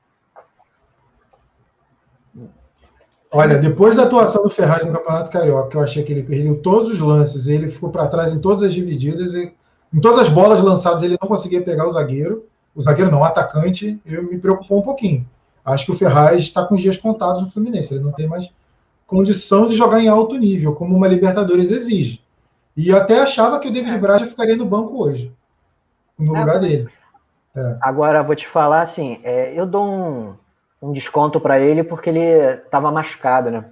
[3.29, 6.93] Olha, depois da atuação do Ferraz no Campeonato Carioca, eu achei que ele perdeu todos
[6.93, 9.53] os lances, ele ficou para trás em todas as divididas, e,
[9.93, 13.23] em todas as bolas lançadas ele não conseguia pegar o zagueiro o zagueiro não, o
[13.23, 15.25] atacante, eu me preocupou um pouquinho.
[15.63, 18.51] Acho que o Ferraz está com os dias contados no Fluminense, ele não tem mais
[19.07, 22.21] condição de jogar em alto nível, como uma Libertadores exige.
[22.75, 25.33] E até achava que o David Braz ficaria no banco hoje,
[26.19, 26.89] no é, lugar dele.
[27.55, 27.77] É.
[27.81, 30.35] Agora, vou te falar assim, é, eu dou um,
[30.81, 33.65] um desconto para ele porque ele estava machucado, né?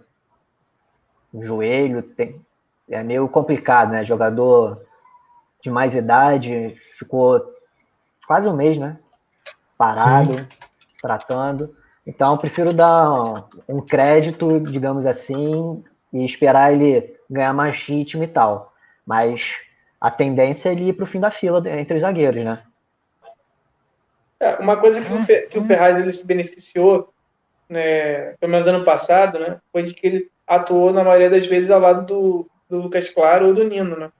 [1.34, 2.40] O joelho tem,
[2.90, 4.06] é meio complicado, né?
[4.06, 4.82] Jogador
[5.62, 7.53] de mais idade, ficou
[8.28, 8.98] quase um mês, né?
[9.84, 10.48] parado, Sim.
[10.90, 11.76] se tratando.
[12.06, 18.74] Então, prefiro dar um crédito, digamos assim, e esperar ele ganhar mais ritmo e tal.
[19.06, 19.56] Mas
[20.00, 22.64] a tendência é ele ir para o fim da fila entre os zagueiros, né?
[24.40, 27.14] É, uma coisa que o, Fer, que o Ferraz ele se beneficiou,
[27.70, 31.70] né, pelo menos ano passado, né, foi de que ele atuou na maioria das vezes
[31.70, 34.12] ao lado do, do Lucas Claro ou do Nino, né?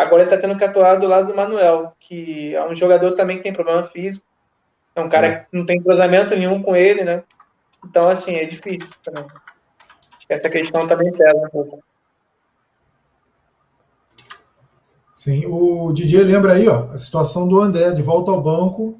[0.00, 3.36] Agora ele está tendo que atuar do lado do Manuel, que é um jogador também
[3.36, 4.24] que tem problema físico,
[4.96, 7.22] é um cara que não tem cruzamento nenhum com ele, né?
[7.84, 9.24] Então, assim, é difícil também.
[9.24, 11.84] Acho que essa questão também pesa um pouco.
[15.12, 18.98] Sim, o Didier lembra aí, ó, a situação do André de volta ao banco,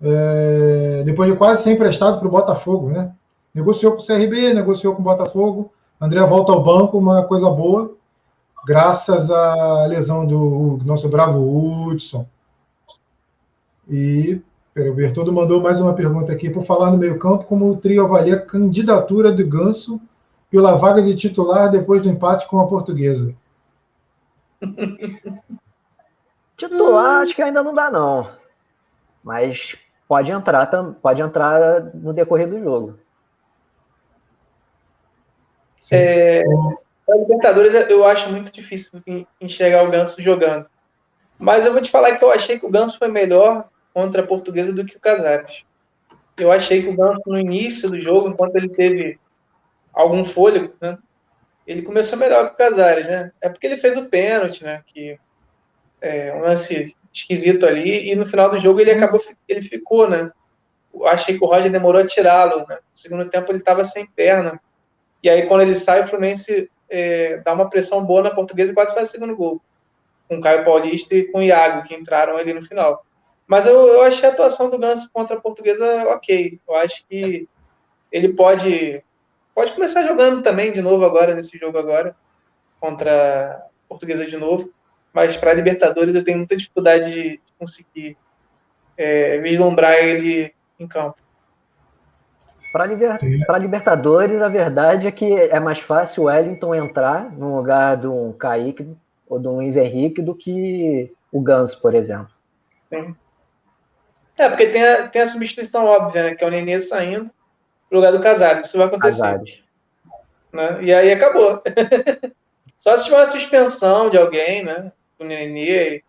[0.00, 3.12] é, depois de quase ser emprestado para o Botafogo, né?
[3.52, 5.72] Negociou com o CRB, negociou com o Botafogo.
[6.00, 7.96] André volta ao banco, uma coisa boa,
[8.64, 12.26] graças à lesão do nosso bravo Hudson.
[13.88, 14.40] E
[14.76, 16.48] o Bertoldo mandou mais uma pergunta aqui.
[16.48, 20.00] Por falar no meio-campo, como o trio avalia a candidatura do Ganso
[20.50, 23.34] pela vaga de titular depois do empate com a portuguesa?
[26.56, 28.30] titular, acho que ainda não dá, não.
[29.22, 30.66] Mas pode entrar,
[31.00, 32.98] pode entrar no decorrer do jogo.
[35.90, 36.44] É,
[37.12, 38.92] a Libertadores eu acho muito difícil
[39.40, 40.66] enxergar o Ganso jogando.
[41.38, 44.26] Mas eu vou te falar que eu achei que o Ganso foi melhor contra a
[44.26, 45.64] Portuguesa do que o Casares.
[46.38, 49.18] Eu achei que o Ganso, no início do jogo, enquanto ele teve
[49.92, 50.96] algum fôlego, né,
[51.66, 53.30] ele começou melhor que o Casares, né?
[53.40, 54.82] É porque ele fez o pênalti, né?
[54.86, 55.18] Que
[56.00, 60.32] é um lance esquisito ali, e no final do jogo ele acabou, ele ficou, né?
[60.92, 62.76] Eu achei que o Roger demorou a tirá-lo, né?
[62.76, 64.60] No segundo tempo ele estava sem perna.
[65.22, 68.74] E aí, quando ele sai, o Fluminense é, dá uma pressão boa na portuguesa e
[68.74, 69.60] quase faz o segundo gol.
[70.28, 73.04] Com Caio Paulista e com o Iago, que entraram ali no final.
[73.46, 76.60] Mas eu, eu achei a atuação do Ganso contra a portuguesa ok.
[76.68, 77.48] Eu acho que
[78.10, 79.02] ele pode
[79.54, 82.14] pode começar jogando também de novo agora, nesse jogo agora,
[82.78, 84.70] contra a portuguesa de novo.
[85.12, 88.16] Mas para a Libertadores eu tenho muita dificuldade de conseguir
[88.96, 91.20] é, vislumbrar ele em campo.
[92.72, 93.18] Para liber...
[93.60, 98.32] Libertadores, a verdade é que é mais fácil o Wellington entrar no lugar de um
[98.32, 98.96] Kaique
[99.28, 102.30] ou de um Luiz Henrique do que o Ganso, por exemplo.
[102.88, 103.14] Sim.
[104.36, 106.34] É, porque tem a, tem a substituição óbvia, né?
[106.34, 107.30] Que é o Nenê saindo
[107.90, 108.66] no lugar do Casares.
[108.66, 109.20] Isso vai acontecer.
[109.20, 109.62] Casares.
[110.52, 110.84] Né?
[110.84, 111.62] E aí acabou.
[112.78, 114.90] Só se tiver uma suspensão de alguém, né?
[115.18, 116.02] O Nenê,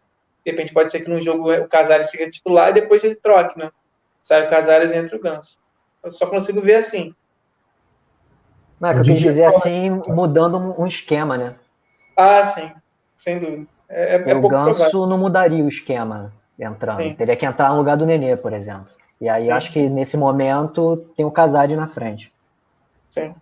[0.46, 3.60] de repente pode ser que num jogo o Casares seja titular e depois ele troque,
[3.60, 3.72] né?
[4.22, 5.60] Sai o Casares e entra o Ganso.
[6.04, 7.16] Eu só consigo ver assim.
[8.80, 11.56] Não, é que eu quis dizer assim, mudando um esquema, né?
[12.18, 12.70] Ah, sim.
[13.18, 13.66] Sem dúvida.
[13.90, 15.06] É, é, é o Ganso provável.
[15.06, 16.98] não mudaria o esquema entrando.
[16.98, 17.16] Sim.
[17.16, 18.88] Teria que entrar no lugar do Nenê, por exemplo.
[19.22, 19.52] E aí Sim.
[19.52, 22.32] acho que nesse momento tem o Casade na frente.
[23.10, 23.34] Sim.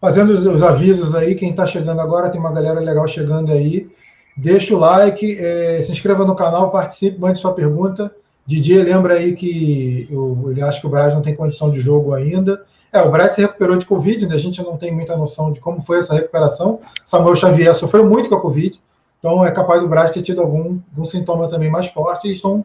[0.00, 3.88] Fazendo os, os avisos aí, quem está chegando agora, tem uma galera legal chegando aí.
[4.36, 8.14] Deixa o like, é, se inscreva no canal, participe, mande sua pergunta.
[8.48, 12.14] Didier lembra aí que eu, ele acha que o Braz não tem condição de jogo
[12.14, 12.64] ainda.
[12.90, 14.34] É, o Braz se recuperou de Covid, né?
[14.34, 16.80] a gente não tem muita noção de como foi essa recuperação.
[17.04, 18.80] Samuel Xavier sofreu muito com a Covid,
[19.18, 22.64] então é capaz do Braz ter tido algum, algum sintoma também mais forte e estão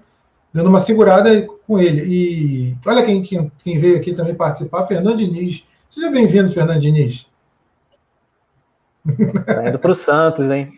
[0.54, 2.02] dando uma segurada com ele.
[2.06, 5.66] E olha quem, quem, quem veio aqui também participar, Fernando Diniz.
[5.90, 7.28] Seja bem-vindo, Fernando Diniz.
[9.46, 10.70] Tá indo para o Santos, hein?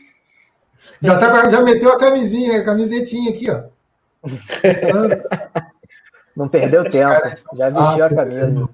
[1.00, 3.75] Já, tá, já meteu a camisinha, a camisetinha aqui, ó.
[6.36, 7.10] Não perdeu Os tempo,
[7.54, 8.70] já vestiu ah, a camisa.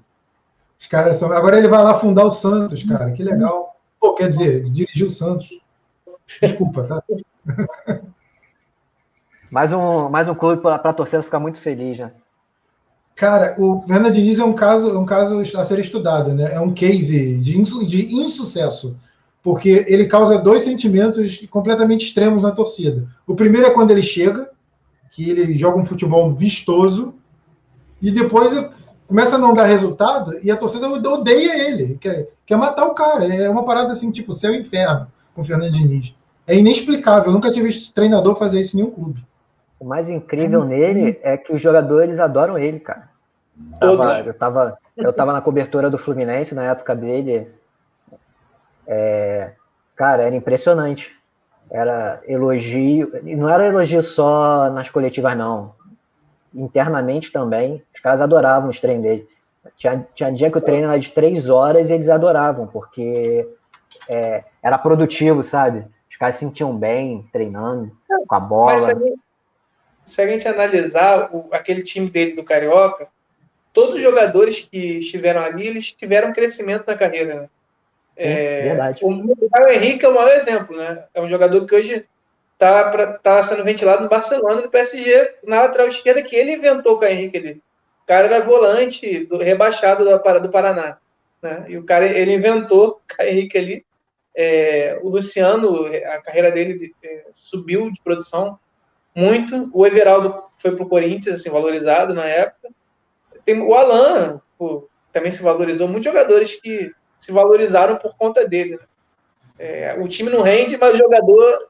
[0.78, 1.32] Os caras são.
[1.32, 3.12] Agora ele vai lá fundar o Santos, cara.
[3.12, 3.76] Que legal.
[4.00, 5.48] Pô, quer dizer, dirigiu o Santos.
[6.40, 7.02] Desculpa, tá?
[9.50, 12.10] mais um, mais um clube para a torcida ficar muito feliz, né?
[13.14, 16.54] Cara, o Fernando Diniz é um caso, é um caso a ser estudado, né?
[16.54, 18.96] É um case de, insu, de insucesso,
[19.42, 23.06] porque ele causa dois sentimentos completamente extremos na torcida.
[23.26, 24.50] O primeiro é quando ele chega,
[25.12, 27.14] que ele joga um futebol vistoso,
[28.00, 28.52] e depois
[29.06, 33.26] começa a não dar resultado, e a torcida odeia ele, quer, quer matar o cara.
[33.32, 36.14] É uma parada assim, tipo céu e inferno com o Fernando Diniz.
[36.46, 39.24] É inexplicável, eu nunca tive esse treinador fazer isso em nenhum clube.
[39.78, 43.10] O mais incrível nele é que os jogadores adoram ele, cara.
[43.78, 47.48] Tava, eu, tava, eu tava na cobertura do Fluminense na época dele.
[48.86, 49.52] É,
[49.94, 51.14] cara, era impressionante.
[51.72, 55.74] Era elogio, não era elogio só nas coletivas, não.
[56.54, 59.28] Internamente também, os caras adoravam os treinos dele.
[59.76, 63.48] Tinha, tinha dia que o treino era de três horas e eles adoravam, porque
[64.08, 65.86] é, era produtivo, sabe?
[66.10, 67.90] Os caras se sentiam bem treinando
[68.28, 68.94] com a bola.
[68.94, 69.14] Mas,
[70.04, 73.08] se a gente analisar o, aquele time dele do Carioca,
[73.72, 77.42] todos os jogadores que estiveram ali, eles tiveram crescimento na carreira.
[77.42, 77.48] Né?
[78.16, 79.04] Sim, é, verdade.
[79.04, 79.12] O,
[79.70, 81.04] Henrique é o maior exemplo, né?
[81.14, 82.06] É um jogador que hoje
[82.52, 87.04] está tá sendo ventilado no Barcelona, no PSG, na lateral esquerda, que ele inventou com
[87.04, 87.62] o Henrique ali.
[88.02, 90.98] O cara era volante do, rebaixado do, do Paraná.
[91.40, 91.64] Né?
[91.68, 93.84] E o cara, ele inventou o Henrique ali.
[94.34, 98.58] É, o Luciano, a carreira dele é, subiu de produção
[99.14, 99.70] muito.
[99.72, 102.70] O Everaldo foi para o Corinthians, assim, valorizado na época.
[103.44, 105.88] Tem o Alan, pô, também se valorizou.
[105.88, 106.92] Muitos jogadores que
[107.22, 108.72] se valorizaram por conta dele.
[108.72, 108.86] Né?
[109.56, 111.68] É, o time não rende, mas o jogador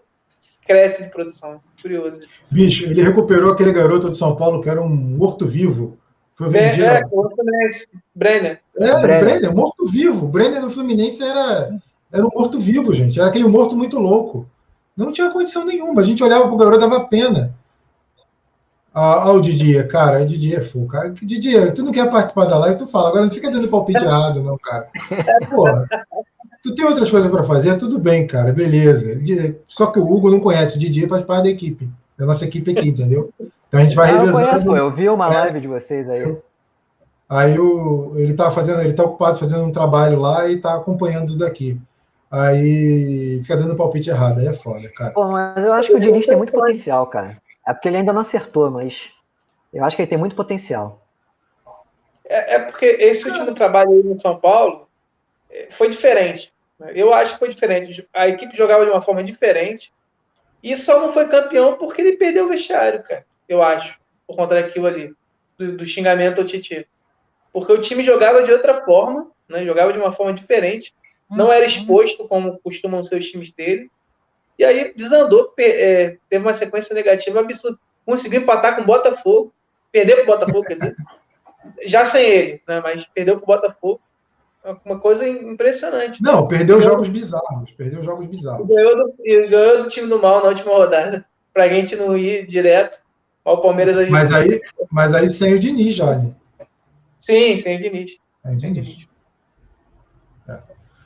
[0.67, 1.61] cresce de produção.
[1.81, 2.25] Curioso.
[2.25, 2.41] Isso.
[2.51, 5.99] Bicho, ele recuperou aquele garoto de São Paulo que era um morto-vivo.
[6.35, 6.87] Foi vendido.
[6.87, 7.87] É, é o Fluminense.
[8.15, 8.61] Brenner.
[8.79, 10.27] É, Brenner, Brenner morto-vivo.
[10.27, 11.71] Brenner no Fluminense era,
[12.11, 13.21] era um morto-vivo, gente.
[13.21, 14.49] Era aquele morto muito louco.
[14.97, 16.01] Não tinha condição nenhuma.
[16.01, 17.55] A gente olhava pro garoto, dava pena.
[18.95, 21.11] Ah, ah, o Didier, cara, o Didier é full, cara.
[21.11, 23.09] Didier, tu não quer participar da live, tu fala.
[23.09, 24.89] Agora não fica dando palpite errado, não, cara.
[25.51, 25.89] Porra,
[26.63, 29.19] tu tem outras coisas para fazer, tudo bem, cara, beleza.
[29.67, 32.71] Só que o Hugo não conhece, o Didier faz parte da equipe, da nossa equipe
[32.71, 33.31] aqui, entendeu?
[33.67, 34.41] Então a gente vai ah, revezando.
[34.41, 36.37] Eu, conheço, eu vi uma live de vocês aí.
[37.27, 41.35] Aí o, ele tá fazendo, ele tá ocupado fazendo um trabalho lá e tá acompanhando
[41.39, 41.81] daqui.
[42.31, 45.13] Aí fica dando palpite errado, aí é foda, cara.
[45.13, 47.39] Pô, mas eu acho que o Diniz tem muito potencial, cara.
[47.67, 49.11] É porque ele ainda não acertou, mas
[49.73, 51.01] eu acho que ele tem muito potencial.
[52.25, 54.89] É, é porque esse último trabalho aí no São Paulo
[55.51, 56.53] é, foi diferente.
[56.79, 56.93] Né?
[56.95, 58.07] Eu acho que foi diferente.
[58.13, 59.93] A equipe jogava de uma forma diferente
[60.63, 63.25] e só não foi campeão porque ele perdeu o vestiário, cara.
[63.49, 65.15] Eu acho, por conta daquilo ali,
[65.59, 66.87] do, do xingamento ao Titi.
[67.53, 69.65] Porque o time jogava de outra forma, né?
[69.65, 70.95] jogava de uma forma diferente,
[71.31, 73.91] não era exposto como costumam ser os times dele.
[74.59, 77.79] E aí desandou, é, teve uma sequência negativa absurda.
[78.05, 79.53] Conseguiu empatar com o Botafogo,
[79.91, 80.97] perdeu para o Botafogo, quer dizer,
[81.87, 82.81] já sem ele, né?
[82.81, 84.01] mas perdeu para o Botafogo.
[84.85, 86.23] Uma coisa impressionante.
[86.23, 87.73] Não, perdeu jogos bizarros.
[87.73, 88.67] Perdeu jogos bizarros.
[88.69, 89.15] Ganhou do,
[89.51, 91.25] ganhou do time do mal na última rodada.
[91.53, 93.03] Pra gente não ir direto
[93.45, 94.09] ao Palmeiras.
[94.09, 94.61] Mas aí,
[94.91, 96.35] mas aí sem o Diniz, Johnny.
[97.19, 98.19] Sim, sem o Diniz.
[98.43, 99.09] Sem o Diniz.
[100.49, 100.59] É.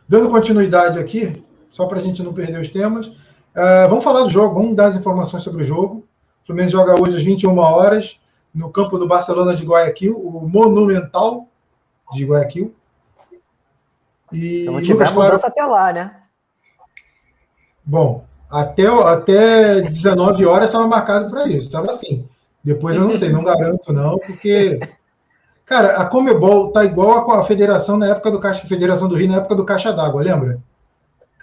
[0.07, 3.11] Dando continuidade aqui, só para a gente não perder os temas.
[3.57, 6.07] Uh, vamos falar do jogo, vamos dar as informações sobre o jogo.
[6.43, 8.21] O Fluminense joga hoje às 21 horas
[8.55, 11.49] no campo do Barcelona de Guayaquil, o Monumental
[12.13, 12.75] de Guayaquil.
[14.31, 16.17] E então, Lucas Claro até lá, né?
[17.83, 21.67] Bom, até, até 19 horas estava marcado para isso.
[21.67, 22.29] Estava assim.
[22.63, 24.81] Depois eu não sei, não garanto não, porque
[25.65, 29.29] cara, a Comebol tá igual a, a Federação na época do Caixa, Federação do Rio
[29.29, 30.61] na época do Caixa d'Água, lembra?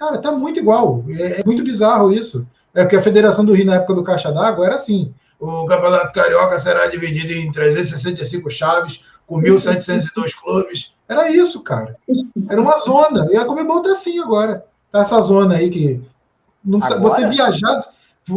[0.04, 1.04] Cara, tá muito igual.
[1.08, 2.46] É, é, muito bizarro isso.
[2.74, 6.12] É porque a Federação do Rio na época do Caixa d'Água era assim: o Campeonato
[6.12, 10.94] Carioca será dividido em 365 chaves, com 1.702 clubes.
[11.08, 11.96] Era isso, cara.
[12.50, 13.28] Era uma zona.
[13.32, 14.66] E a Comebol tá assim agora.
[14.92, 16.02] Tá essa zona aí que.
[16.64, 17.82] Não, você viajar.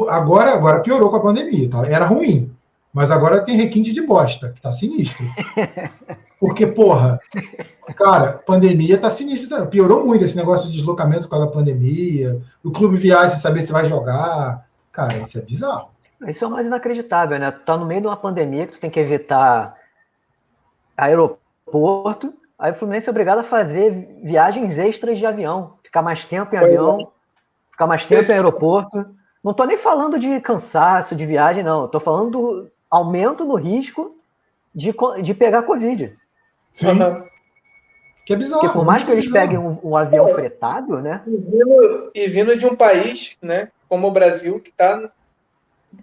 [0.09, 1.69] Agora, agora piorou com a pandemia.
[1.69, 1.85] Tá?
[1.87, 2.56] Era ruim.
[2.97, 5.23] Mas agora tem requinte de bosta, que tá sinistro.
[6.41, 7.21] Porque, porra,
[7.95, 9.67] cara, pandemia tá sinistra.
[9.67, 12.41] Piorou muito esse negócio de deslocamento por causa da pandemia.
[12.65, 14.67] O clube viaja sem saber se vai jogar.
[14.91, 15.91] Cara, isso é bizarro.
[16.27, 17.51] Isso é o mais inacreditável, né?
[17.51, 19.77] Tu tá no meio de uma pandemia que tu tem que evitar
[20.97, 26.55] aeroporto, aí o Fluminense é obrigado a fazer viagens extras de avião, ficar mais tempo
[26.55, 27.13] em avião,
[27.71, 28.33] ficar mais tempo Esse...
[28.33, 29.05] em aeroporto.
[29.45, 31.85] Não estou nem falando de cansaço, de viagem, não.
[31.85, 34.17] Estou falando do aumento no risco
[34.75, 36.17] de, de pegar Covid.
[36.73, 36.99] Sim.
[38.25, 38.61] Que é bizarro.
[38.61, 39.47] Porque por mais que eles bizarro.
[39.47, 41.23] peguem um, um avião fretado, né?
[41.27, 45.11] E vindo, e vindo, de um país, né, como o Brasil, que está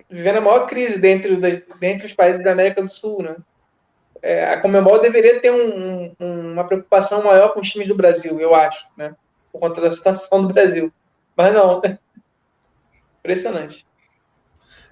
[0.10, 1.38] vivendo a maior crise dentro,
[1.80, 3.36] dentre os países da América do Sul, né?
[4.24, 8.40] é, a Comembol deveria ter um, um, uma preocupação maior com os times do Brasil,
[8.40, 9.14] eu acho, né?
[9.52, 10.92] Por conta da situação do Brasil.
[11.36, 11.82] Mas não.
[13.20, 13.86] Impressionante.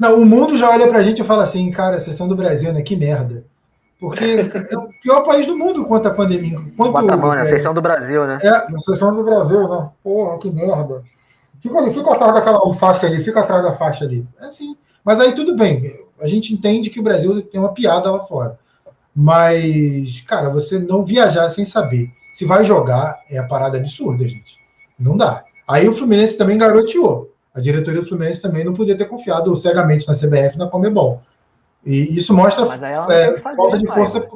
[0.02, 2.74] Não, o mundo já olha pra gente e fala assim, cara, a sessão do Brasil,
[2.74, 2.82] né?
[2.82, 3.46] Que merda.
[4.00, 6.58] Porque é o pior país do mundo quanto a pandemia.
[6.76, 7.44] Quanto, Bota a mão, né?
[7.44, 8.40] A sessão do Brasil, né?
[8.42, 9.90] É, a sessão do Brasil, né?
[10.04, 11.04] Porra, que merda.
[11.60, 14.26] Fica ali, fica atrás daquela faixa ali, fica atrás da faixa ali.
[14.40, 14.76] É assim.
[15.06, 16.04] Mas aí tudo bem.
[16.20, 18.58] A gente entende que o Brasil tem uma piada lá fora.
[19.16, 24.56] Mas, cara, você não viajar sem saber se vai jogar é a parada absurda, gente.
[25.00, 25.44] Não dá.
[25.68, 27.31] Aí o Fluminense também garoteou.
[27.54, 31.22] A diretoria do Fluminense também não podia ter confiado cegamente na CBF na Comebol.
[31.86, 34.28] E isso mostra é, fazer, falta de força.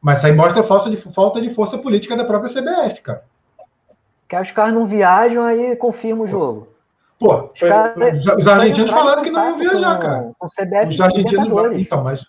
[0.00, 3.24] Mas isso aí mostra falta de, falta de força política da própria CBF, cara.
[4.28, 6.68] Que os caras não viajam, aí confirma o jogo.
[7.18, 10.32] Pô, os, os argentinos falaram que não iam viajar, com, cara.
[10.38, 11.48] Com CBF os argentinos,
[11.78, 12.26] então, mas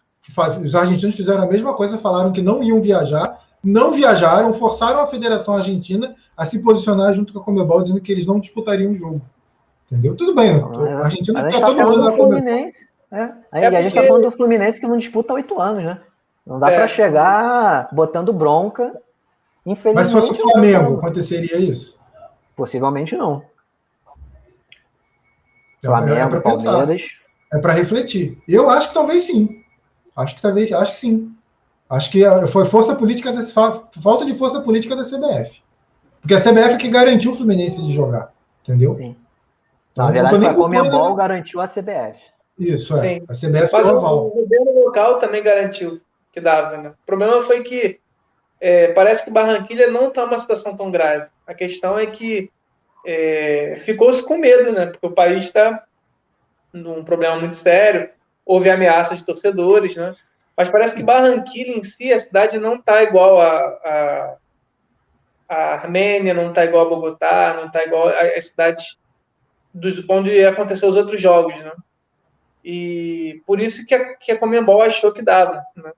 [0.64, 5.08] os argentinos fizeram a mesma coisa, falaram que não iam viajar, não viajaram, forçaram a
[5.08, 8.96] Federação Argentina a se posicionar junto com a Comebol, dizendo que eles não disputariam o
[8.96, 9.22] jogo.
[9.94, 10.16] Entendeu?
[10.16, 12.90] Tudo bem, a Argentina está tá todo mundo na Fluminense.
[13.12, 13.18] É.
[13.22, 13.66] Aí, é porque...
[13.76, 16.02] A gente está falando do Fluminense que não disputa oito anos, né?
[16.46, 17.96] Não dá é, para chegar sim.
[17.96, 18.92] botando bronca.
[19.64, 19.96] Infelizmente.
[19.96, 21.96] Mas se fosse o Flamengo, aconteceria isso?
[22.56, 23.44] Possivelmente não.
[25.78, 27.04] Então, Flamengo, é Palmeiras.
[27.54, 28.36] É para refletir.
[28.48, 29.64] Eu acho que talvez sim.
[30.16, 31.36] Acho que talvez, acho que sim.
[31.88, 35.62] Acho que foi força política da, falta de força política da CBF.
[36.20, 38.34] Porque a CBF é que garantiu o Fluminense de jogar,
[38.64, 38.96] entendeu?
[38.96, 39.16] Sim.
[39.96, 41.16] Na verdade, a Comembol né?
[41.18, 42.20] garantiu a CBF.
[42.58, 42.98] Isso, é.
[42.98, 43.24] Sim.
[43.28, 46.90] A CBF Mas o, o governo local também garantiu que dava, né?
[46.90, 48.00] O problema foi que
[48.60, 51.28] é, parece que Barranquilha não está uma situação tão grave.
[51.46, 52.50] A questão é que
[53.06, 54.88] é, ficou-se com medo, né?
[54.88, 55.84] Porque o país está
[56.72, 58.10] num problema muito sério,
[58.46, 60.12] houve ameaça de torcedores, né?
[60.56, 64.36] Mas parece que Barranquilla em si, a cidade não está igual a, a,
[65.50, 68.98] a, Armênia, não está igual a Bogotá, não está igual às cidades
[69.74, 71.72] dos, onde aconteceu os outros jogos, né?
[72.64, 75.92] E por isso que a, que a Comembol achou que dava, né?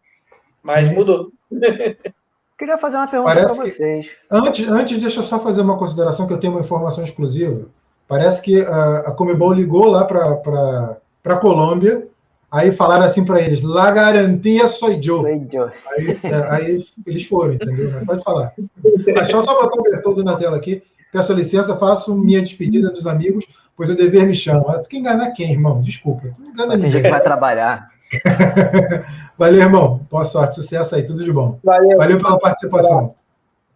[0.63, 0.95] Mas Sim.
[0.95, 1.31] mudou.
[2.57, 4.09] Queria fazer uma pergunta para vocês.
[4.31, 7.67] Antes, antes, deixa eu só fazer uma consideração que eu tenho uma informação exclusiva.
[8.07, 12.07] Parece que a, a Comebol ligou lá para a Colômbia
[12.55, 15.25] Aí falaram assim para eles: La garantia sou eu.
[15.25, 17.91] Aí, é, aí, eles foram, entendeu?
[17.91, 18.53] Mas pode falar.
[19.13, 20.81] Mas só, só botar o Bertoldo na tela aqui.
[21.11, 23.45] Peço licença, faço minha despedida dos amigos,
[23.75, 24.79] pois o dever me chama.
[24.79, 25.81] Tu quer enganar quem, irmão?
[25.81, 26.33] Desculpa.
[26.37, 27.01] Não engana ninguém.
[27.01, 27.89] que vai trabalhar.
[29.37, 30.05] Valeu, irmão.
[30.09, 31.59] Boa sorte, sucesso aí, tudo de bom.
[31.63, 33.15] Valeu, Valeu pela participação.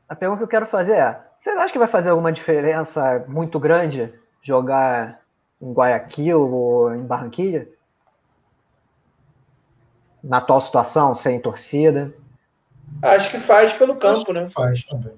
[0.07, 3.59] A pergunta que eu quero fazer é: vocês acham que vai fazer alguma diferença muito
[3.59, 5.19] grande jogar
[5.61, 7.65] em Guayaquil ou em Barranquilla?
[10.23, 12.13] na atual situação, sem torcida?
[13.01, 14.49] Acho que faz pelo campo, né?
[14.49, 15.13] Faz também.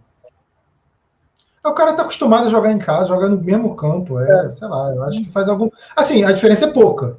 [1.64, 4.20] O cara tá acostumado a jogar em casa, jogar no mesmo campo.
[4.20, 4.50] É, é.
[4.50, 5.70] sei lá, eu acho que faz algum.
[5.96, 7.18] Assim, a diferença é pouca.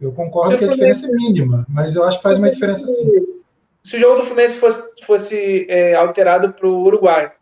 [0.00, 3.40] Eu concordo que a diferença é mínima, mas eu acho que faz uma diferença sim.
[3.82, 7.32] Se o jogo do Fluminense fosse, fosse é, alterado para o Uruguai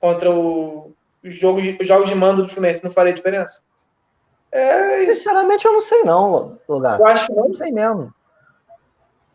[0.00, 0.92] contra o,
[1.24, 3.62] os, jogos de, os jogos de mando do Fluminense, não faria diferença?
[4.50, 6.98] É, Sinceramente, eu não sei não, lugar.
[6.98, 7.48] Eu acho que não.
[7.48, 8.12] Não sei mesmo.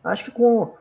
[0.02, 0.74] Acho que com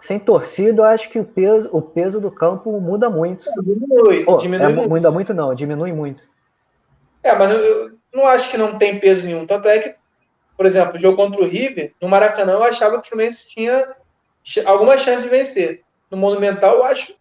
[0.00, 3.44] sem torcida, eu acho que o peso, o peso do campo muda muito.
[3.62, 4.88] Diminui, oh, diminui é, muito.
[4.88, 6.28] Muda muito não, diminui muito.
[7.22, 9.46] É, mas eu, eu, não acho que não tem peso nenhum.
[9.46, 9.94] Tanto é que,
[10.56, 13.94] por exemplo, o jogo contra o River, no Maracanã, eu achava que o Fluminense tinha
[14.64, 15.82] alguma chance de vencer.
[16.10, 17.14] No Monumental, eu acho,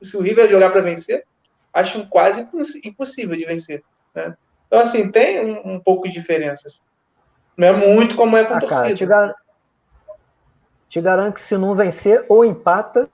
[0.00, 1.24] se o River jogar para vencer,
[1.72, 2.48] acho quase
[2.84, 3.82] impossível de vencer.
[4.14, 4.34] Né?
[4.66, 6.68] Então, assim, tem um, um pouco de diferença.
[6.68, 6.80] Assim.
[7.56, 9.06] Não é muito como é com a torcida.
[9.06, 9.34] Cara,
[10.90, 13.08] te, gar te garanto que se não vencer, ou empata.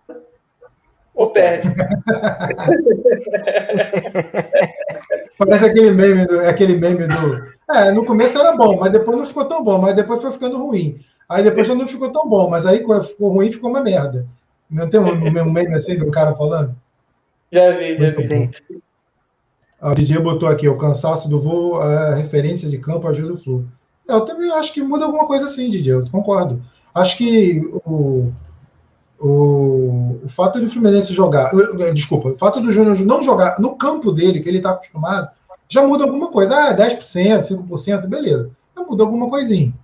[1.14, 1.68] Ou perde.
[5.38, 7.14] Parece aquele meme, do, aquele meme do.
[7.74, 10.56] É, no começo era bom, mas depois não ficou tão bom, mas depois foi ficando
[10.58, 10.98] ruim.
[11.28, 14.26] Aí depois já não ficou tão bom, mas aí quando ficou ruim, ficou uma merda.
[14.70, 16.74] Não tem um, um meme assim do cara falando?
[17.52, 18.50] Já vi, já vi.
[19.80, 23.66] O DJ botou aqui, o cansaço do voo, a referência de campo ajuda o flu.
[24.08, 26.62] Eu também acho que muda alguma coisa assim, DJ, eu concordo.
[26.96, 28.32] Acho que o,
[29.20, 31.50] o, o fato do Fluminense jogar,
[31.92, 35.28] desculpa, o fato do Júnior não jogar no campo dele, que ele está acostumado,
[35.68, 36.70] já muda alguma coisa.
[36.70, 38.50] Ah, 10%, 5%, beleza.
[38.74, 39.74] Já muda alguma coisinha.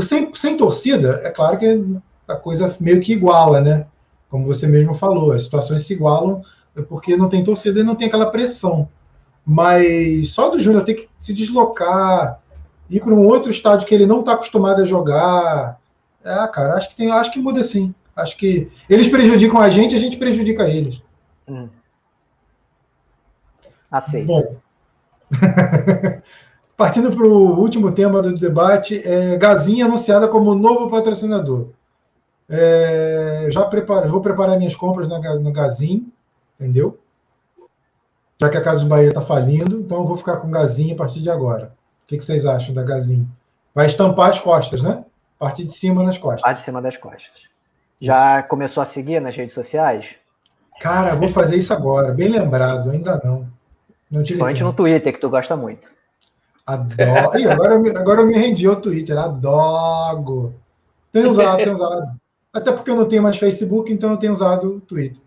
[0.00, 1.84] Sem, sem torcida, é claro que
[2.26, 3.86] a coisa meio que iguala, né?
[4.30, 6.42] Como você mesmo falou, as situações se igualam
[6.88, 8.88] porque não tem torcida e não tem aquela pressão.
[9.44, 12.40] Mas só do Júnior ter que se deslocar,
[12.88, 15.78] ir para um outro estádio que ele não está acostumado a jogar,
[16.24, 17.94] é, cara, acho que tem, acho que muda sim.
[18.16, 21.02] Acho que eles prejudicam a gente, a gente prejudica eles.
[21.48, 21.68] Hum.
[23.90, 24.26] Aceito.
[24.26, 24.56] Bom.
[26.76, 31.68] Partindo para o último tema do debate, é Gazinha anunciada como novo patrocinador.
[32.48, 36.12] É, já preparo, vou preparar minhas compras na, no Gazin,
[36.58, 36.98] entendeu?
[38.40, 40.96] Já que a Casa do Bahia está falindo, então eu vou ficar com Gazin a
[40.96, 41.72] partir de agora.
[42.04, 43.26] O que, que vocês acham da Gazin?
[43.74, 45.04] Vai estampar as costas, né?
[45.38, 46.42] Parte de cima nas costas.
[46.42, 47.42] Parte de cima das costas.
[48.00, 50.14] Já começou a seguir nas redes sociais?
[50.80, 52.12] Cara, vou fazer isso agora.
[52.12, 53.48] Bem lembrado, ainda não.
[54.10, 55.90] não Principalmente no Twitter, que tu gosta muito.
[56.66, 57.38] Adoro.
[57.38, 59.16] Ih, agora, eu me, agora eu me rendi ao Twitter.
[59.16, 60.54] Adoro.
[61.12, 62.20] Tenho usado, tenho usado.
[62.52, 65.20] Até porque eu não tenho mais Facebook, então eu tenho usado o Twitter.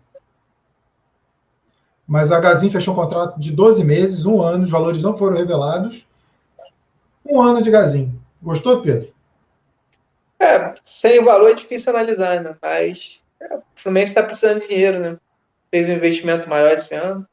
[2.06, 5.36] mas a Gazin fechou um contrato de 12 meses, um ano, os valores não foram
[5.36, 6.06] revelados.
[7.24, 8.18] Um ano de Gazin.
[8.42, 9.12] Gostou, Pedro?
[10.40, 12.56] É, sem valor é difícil analisar, né?
[12.62, 15.18] Mas é, o Fluminense está precisando de dinheiro, né?
[15.70, 17.26] Fez um investimento maior esse ano.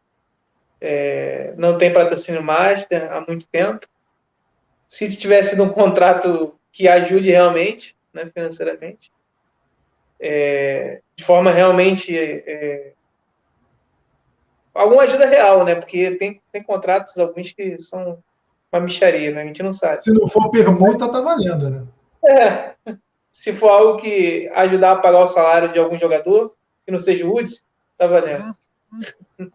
[0.81, 3.87] É, não tem patrocínio master há muito tempo.
[4.87, 9.11] Se tivesse sido um contrato que ajude realmente, né, financeiramente,
[10.19, 12.91] é, de forma realmente é,
[14.73, 15.75] alguma ajuda real, né?
[15.75, 18.21] Porque tem, tem contratos, alguns que são
[18.71, 19.43] uma micharia, né?
[19.43, 20.03] A gente não sabe.
[20.03, 21.83] Se não for permuta, tá valendo, né?
[22.27, 22.75] É.
[23.31, 26.53] Se for algo que ajudar a pagar o salário de algum jogador,
[26.85, 27.65] que não seja o Woods,
[27.97, 28.55] tá valendo.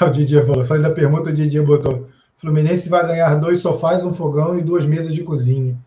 [0.00, 2.08] o Didier falou, falei da permuta, o Didier botou.
[2.36, 5.78] Fluminense vai ganhar dois sofás, um fogão e duas mesas de cozinha.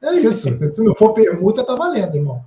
[0.00, 0.48] É isso.
[0.70, 2.44] Se não for permuta, tá valendo, irmão.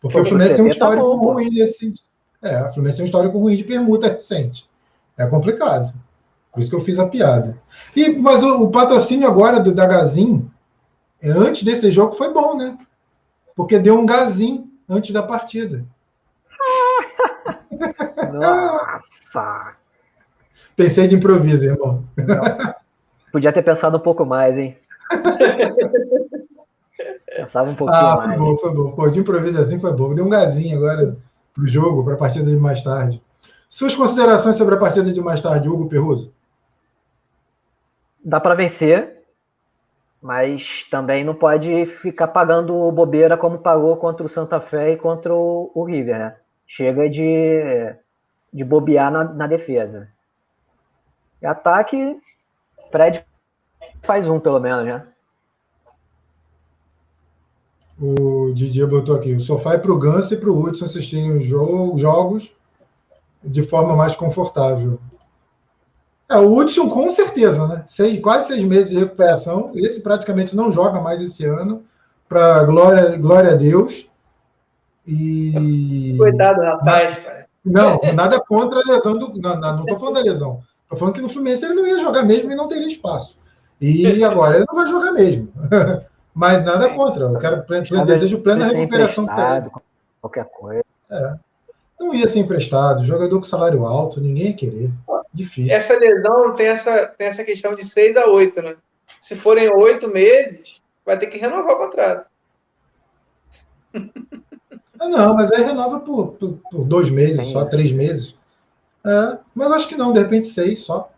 [0.00, 1.94] Porque Pô, o Fluminense tem um tá histórico tá bom, ruim nesse.
[2.42, 4.68] É, o Fluminense tem um histórico ruim de permuta recente.
[5.16, 5.92] É complicado.
[6.52, 7.56] Por isso que eu fiz a piada.
[7.94, 10.50] E, mas o, o patrocínio agora do da Gazin,
[11.22, 12.78] antes desse jogo, foi bom, né?
[13.56, 15.84] Porque deu um Gazin antes da partida.
[18.32, 19.74] Nossa!
[20.76, 22.04] Pensei de improviso, irmão.
[22.16, 22.74] Não.
[23.32, 24.76] Podia ter pensado um pouco mais, hein?
[27.36, 28.38] Pensava um pouquinho ah, foi mais.
[28.38, 28.92] bom, foi bom.
[28.92, 30.14] Pô, de improviso assim foi bom.
[30.14, 31.16] Deu um gazinho agora
[31.54, 33.22] pro jogo, para a partida de mais tarde.
[33.68, 36.32] Suas considerações sobre a partida de mais tarde, Hugo Perruso?
[38.24, 39.17] dá para vencer,
[40.20, 45.34] mas também não pode ficar pagando bobeira como pagou contra o Santa Fé e contra
[45.34, 46.36] o, o River, né?
[46.66, 47.94] Chega de,
[48.52, 50.08] de bobear na, na defesa.
[51.40, 52.20] E ataque,
[52.90, 53.24] Fred
[54.02, 55.06] faz um, pelo menos, né?
[58.00, 61.36] O Didier botou aqui: o sofá é para o Ganso e para o Hudson assistirem
[61.36, 62.54] os jogos
[63.42, 65.00] de forma mais confortável.
[66.30, 67.82] É, o Hudson, com certeza, né?
[67.86, 69.72] Seis, quase seis meses de recuperação.
[69.74, 71.82] Esse praticamente não joga mais esse ano.
[72.28, 74.08] Para glória, glória a Deus.
[75.06, 76.14] E.
[76.18, 77.46] Coitado, rapaz, cara.
[77.64, 79.40] Não, nada contra a lesão do.
[79.40, 80.60] Não, não estou falando da lesão.
[80.82, 83.38] Estou falando que no Fluminense ele não ia jogar mesmo e não teria espaço.
[83.80, 85.48] E agora ele não vai jogar mesmo.
[86.34, 87.24] Mas nada contra.
[87.24, 89.70] Eu quero eu desejo plena recuperação para ele.
[90.20, 90.84] Qualquer coisa.
[91.10, 91.34] É.
[91.98, 93.04] Não ia ser emprestado.
[93.04, 94.90] Jogador com salário alto, ninguém ia querer.
[95.32, 95.74] Difícil.
[95.74, 98.76] Essa lesão tem essa, tem essa questão de seis a oito, né?
[99.20, 102.26] Se forem oito meses, vai ter que renovar o contrato.
[105.00, 107.66] Ah, não, mas aí renova por, por, por dois meses, Sim, só é.
[107.66, 108.34] três meses.
[109.06, 111.12] É, mas acho que não, de repente seis só.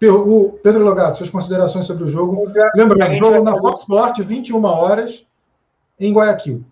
[0.00, 2.52] O Pedro Logato, suas considerações sobre o jogo.
[2.76, 5.26] Lembrando, jogo na Fox Sport, 21 horas,
[5.98, 6.64] em Guayaquil.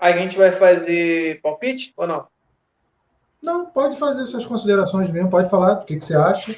[0.00, 2.26] A gente vai fazer palpite ou não?
[3.42, 6.56] Não, pode fazer suas considerações mesmo, pode falar o que, que você acha.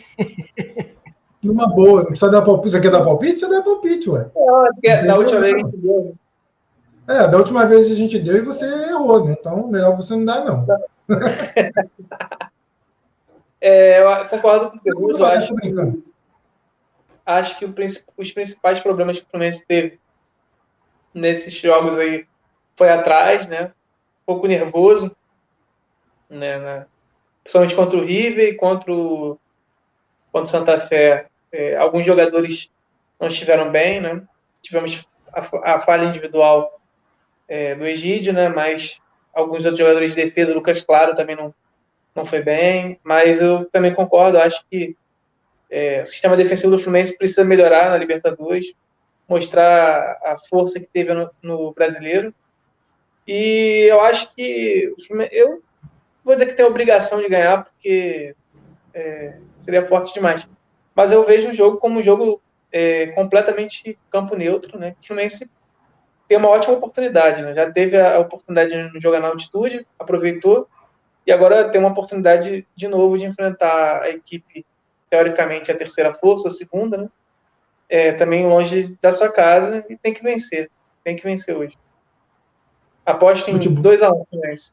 [1.42, 2.70] Numa boa, não precisa dar palpite.
[2.70, 3.40] Você quer dar palpite?
[3.40, 4.30] Você dá palpite, ué.
[4.84, 6.14] É, da última vez a gente deu.
[7.08, 9.34] É, da última vez a gente deu e você errou, né?
[9.38, 10.64] Então, melhor você não dar, não.
[13.60, 15.74] é, eu concordo com o Peruso, acho que,
[17.26, 17.74] acho que o,
[18.16, 19.98] os principais problemas que o Fluminense teve
[21.12, 22.24] nesses jogos aí
[22.76, 23.72] foi atrás, né?
[24.22, 25.14] Um pouco nervoso,
[26.30, 26.86] né, né,
[27.42, 29.38] principalmente contra o River e contra o,
[30.32, 31.26] contra o Santa Fé.
[31.50, 32.70] É, alguns jogadores
[33.20, 34.22] não estiveram bem, né?
[34.62, 36.80] Tivemos a, a falha individual
[37.46, 38.48] é, do Egídio, né?
[38.48, 39.00] Mas
[39.34, 41.54] alguns outros jogadores de defesa, Lucas Claro também não,
[42.14, 42.98] não foi bem.
[43.02, 44.96] Mas eu também concordo, acho que
[45.70, 48.74] é, o sistema defensivo do Fluminense precisa melhorar na Libertadores,
[49.28, 52.34] mostrar a força que teve no, no brasileiro.
[53.26, 54.92] E eu acho que
[55.30, 55.62] eu
[56.24, 58.34] vou dizer que tem a obrigação de ganhar, porque
[58.92, 60.46] é, seria forte demais.
[60.94, 64.96] Mas eu vejo o jogo como um jogo é, completamente campo neutro, né?
[65.00, 65.50] O Fluminense
[66.28, 67.54] tem uma ótima oportunidade, né?
[67.54, 70.68] Já teve a oportunidade de jogar na altitude, aproveitou,
[71.26, 74.66] e agora tem uma oportunidade de novo de enfrentar a equipe,
[75.08, 77.08] teoricamente, a terceira força, a segunda, né?
[77.88, 80.70] É, também longe da sua casa, e tem que vencer.
[81.04, 81.76] Tem que vencer hoje.
[83.04, 84.72] Aposto em 2x1 um, Fluminense.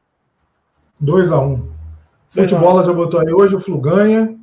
[0.99, 1.69] 2 a 1 um.
[2.29, 4.37] Futebol já botou aí hoje o Flu ganha.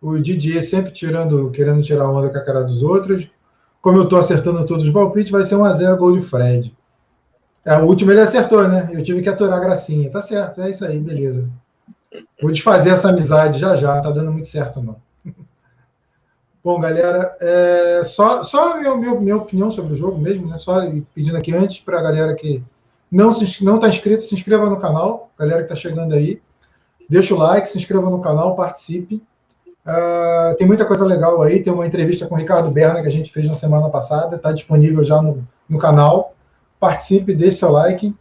[0.00, 3.28] O Didier sempre tirando, querendo tirar onda com a cara dos outros.
[3.80, 6.76] Como eu estou acertando todos os palpites, vai ser 1 a 0 gol de Fred.
[7.64, 8.88] É, o último ele acertou, né?
[8.92, 10.10] Eu tive que aturar a gracinha.
[10.10, 11.48] Tá certo, é isso aí, beleza.
[12.40, 14.96] Vou desfazer essa amizade já já, tá dando muito certo não.
[16.62, 20.58] Bom, galera, é, só, só minha, minha, minha opinião sobre o jogo mesmo, né?
[20.58, 20.80] Só
[21.14, 22.62] pedindo aqui antes para a galera que
[23.10, 26.40] não está não tá inscrito, se inscreva no canal, galera que está chegando aí.
[27.08, 29.22] deixa o like, se inscreva no canal, participe.
[29.86, 31.62] Uh, tem muita coisa legal aí.
[31.62, 34.52] Tem uma entrevista com o Ricardo Berna que a gente fez na semana passada, está
[34.52, 36.34] disponível já no, no canal.
[36.78, 38.14] Participe, deixe seu like.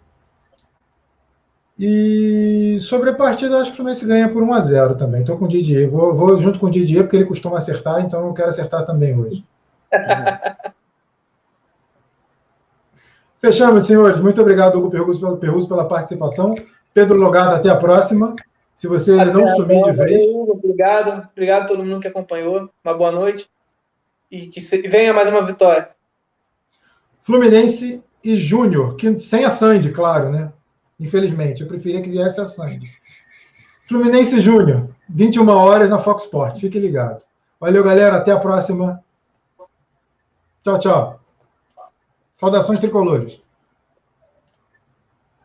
[1.78, 5.22] E sobre a partida, acho que o Fluminense ganha por 1 a 0 também.
[5.22, 5.90] Estou com o Didier.
[5.90, 9.18] Vou, vou, junto com o Didier, porque ele costuma acertar, então eu quero acertar também
[9.18, 9.46] hoje.
[13.40, 14.20] Fechamos, senhores.
[14.20, 16.56] Muito obrigado, Hugo Perruso, Perruso, pela participação.
[16.94, 18.36] Pedro Logado, até a próxima.
[18.74, 20.26] Se você até não sumir de vez.
[20.28, 21.28] Obrigado.
[21.32, 22.70] Obrigado a todo mundo que acompanhou.
[22.84, 23.50] Uma boa noite.
[24.30, 25.90] E que venha mais uma vitória.
[27.22, 30.52] Fluminense e Júnior, que sem a Sandy, claro, né?
[31.00, 32.90] Infelizmente, eu preferia que viesse a Sandy.
[33.88, 36.60] Fluminense Júnior, 21 horas na Fox Sport.
[36.60, 37.22] Fique ligado.
[37.60, 38.18] Valeu, galera.
[38.18, 39.04] Até a próxima.
[40.64, 41.26] Tchau, tchau.
[42.40, 43.42] Saudações tricolores.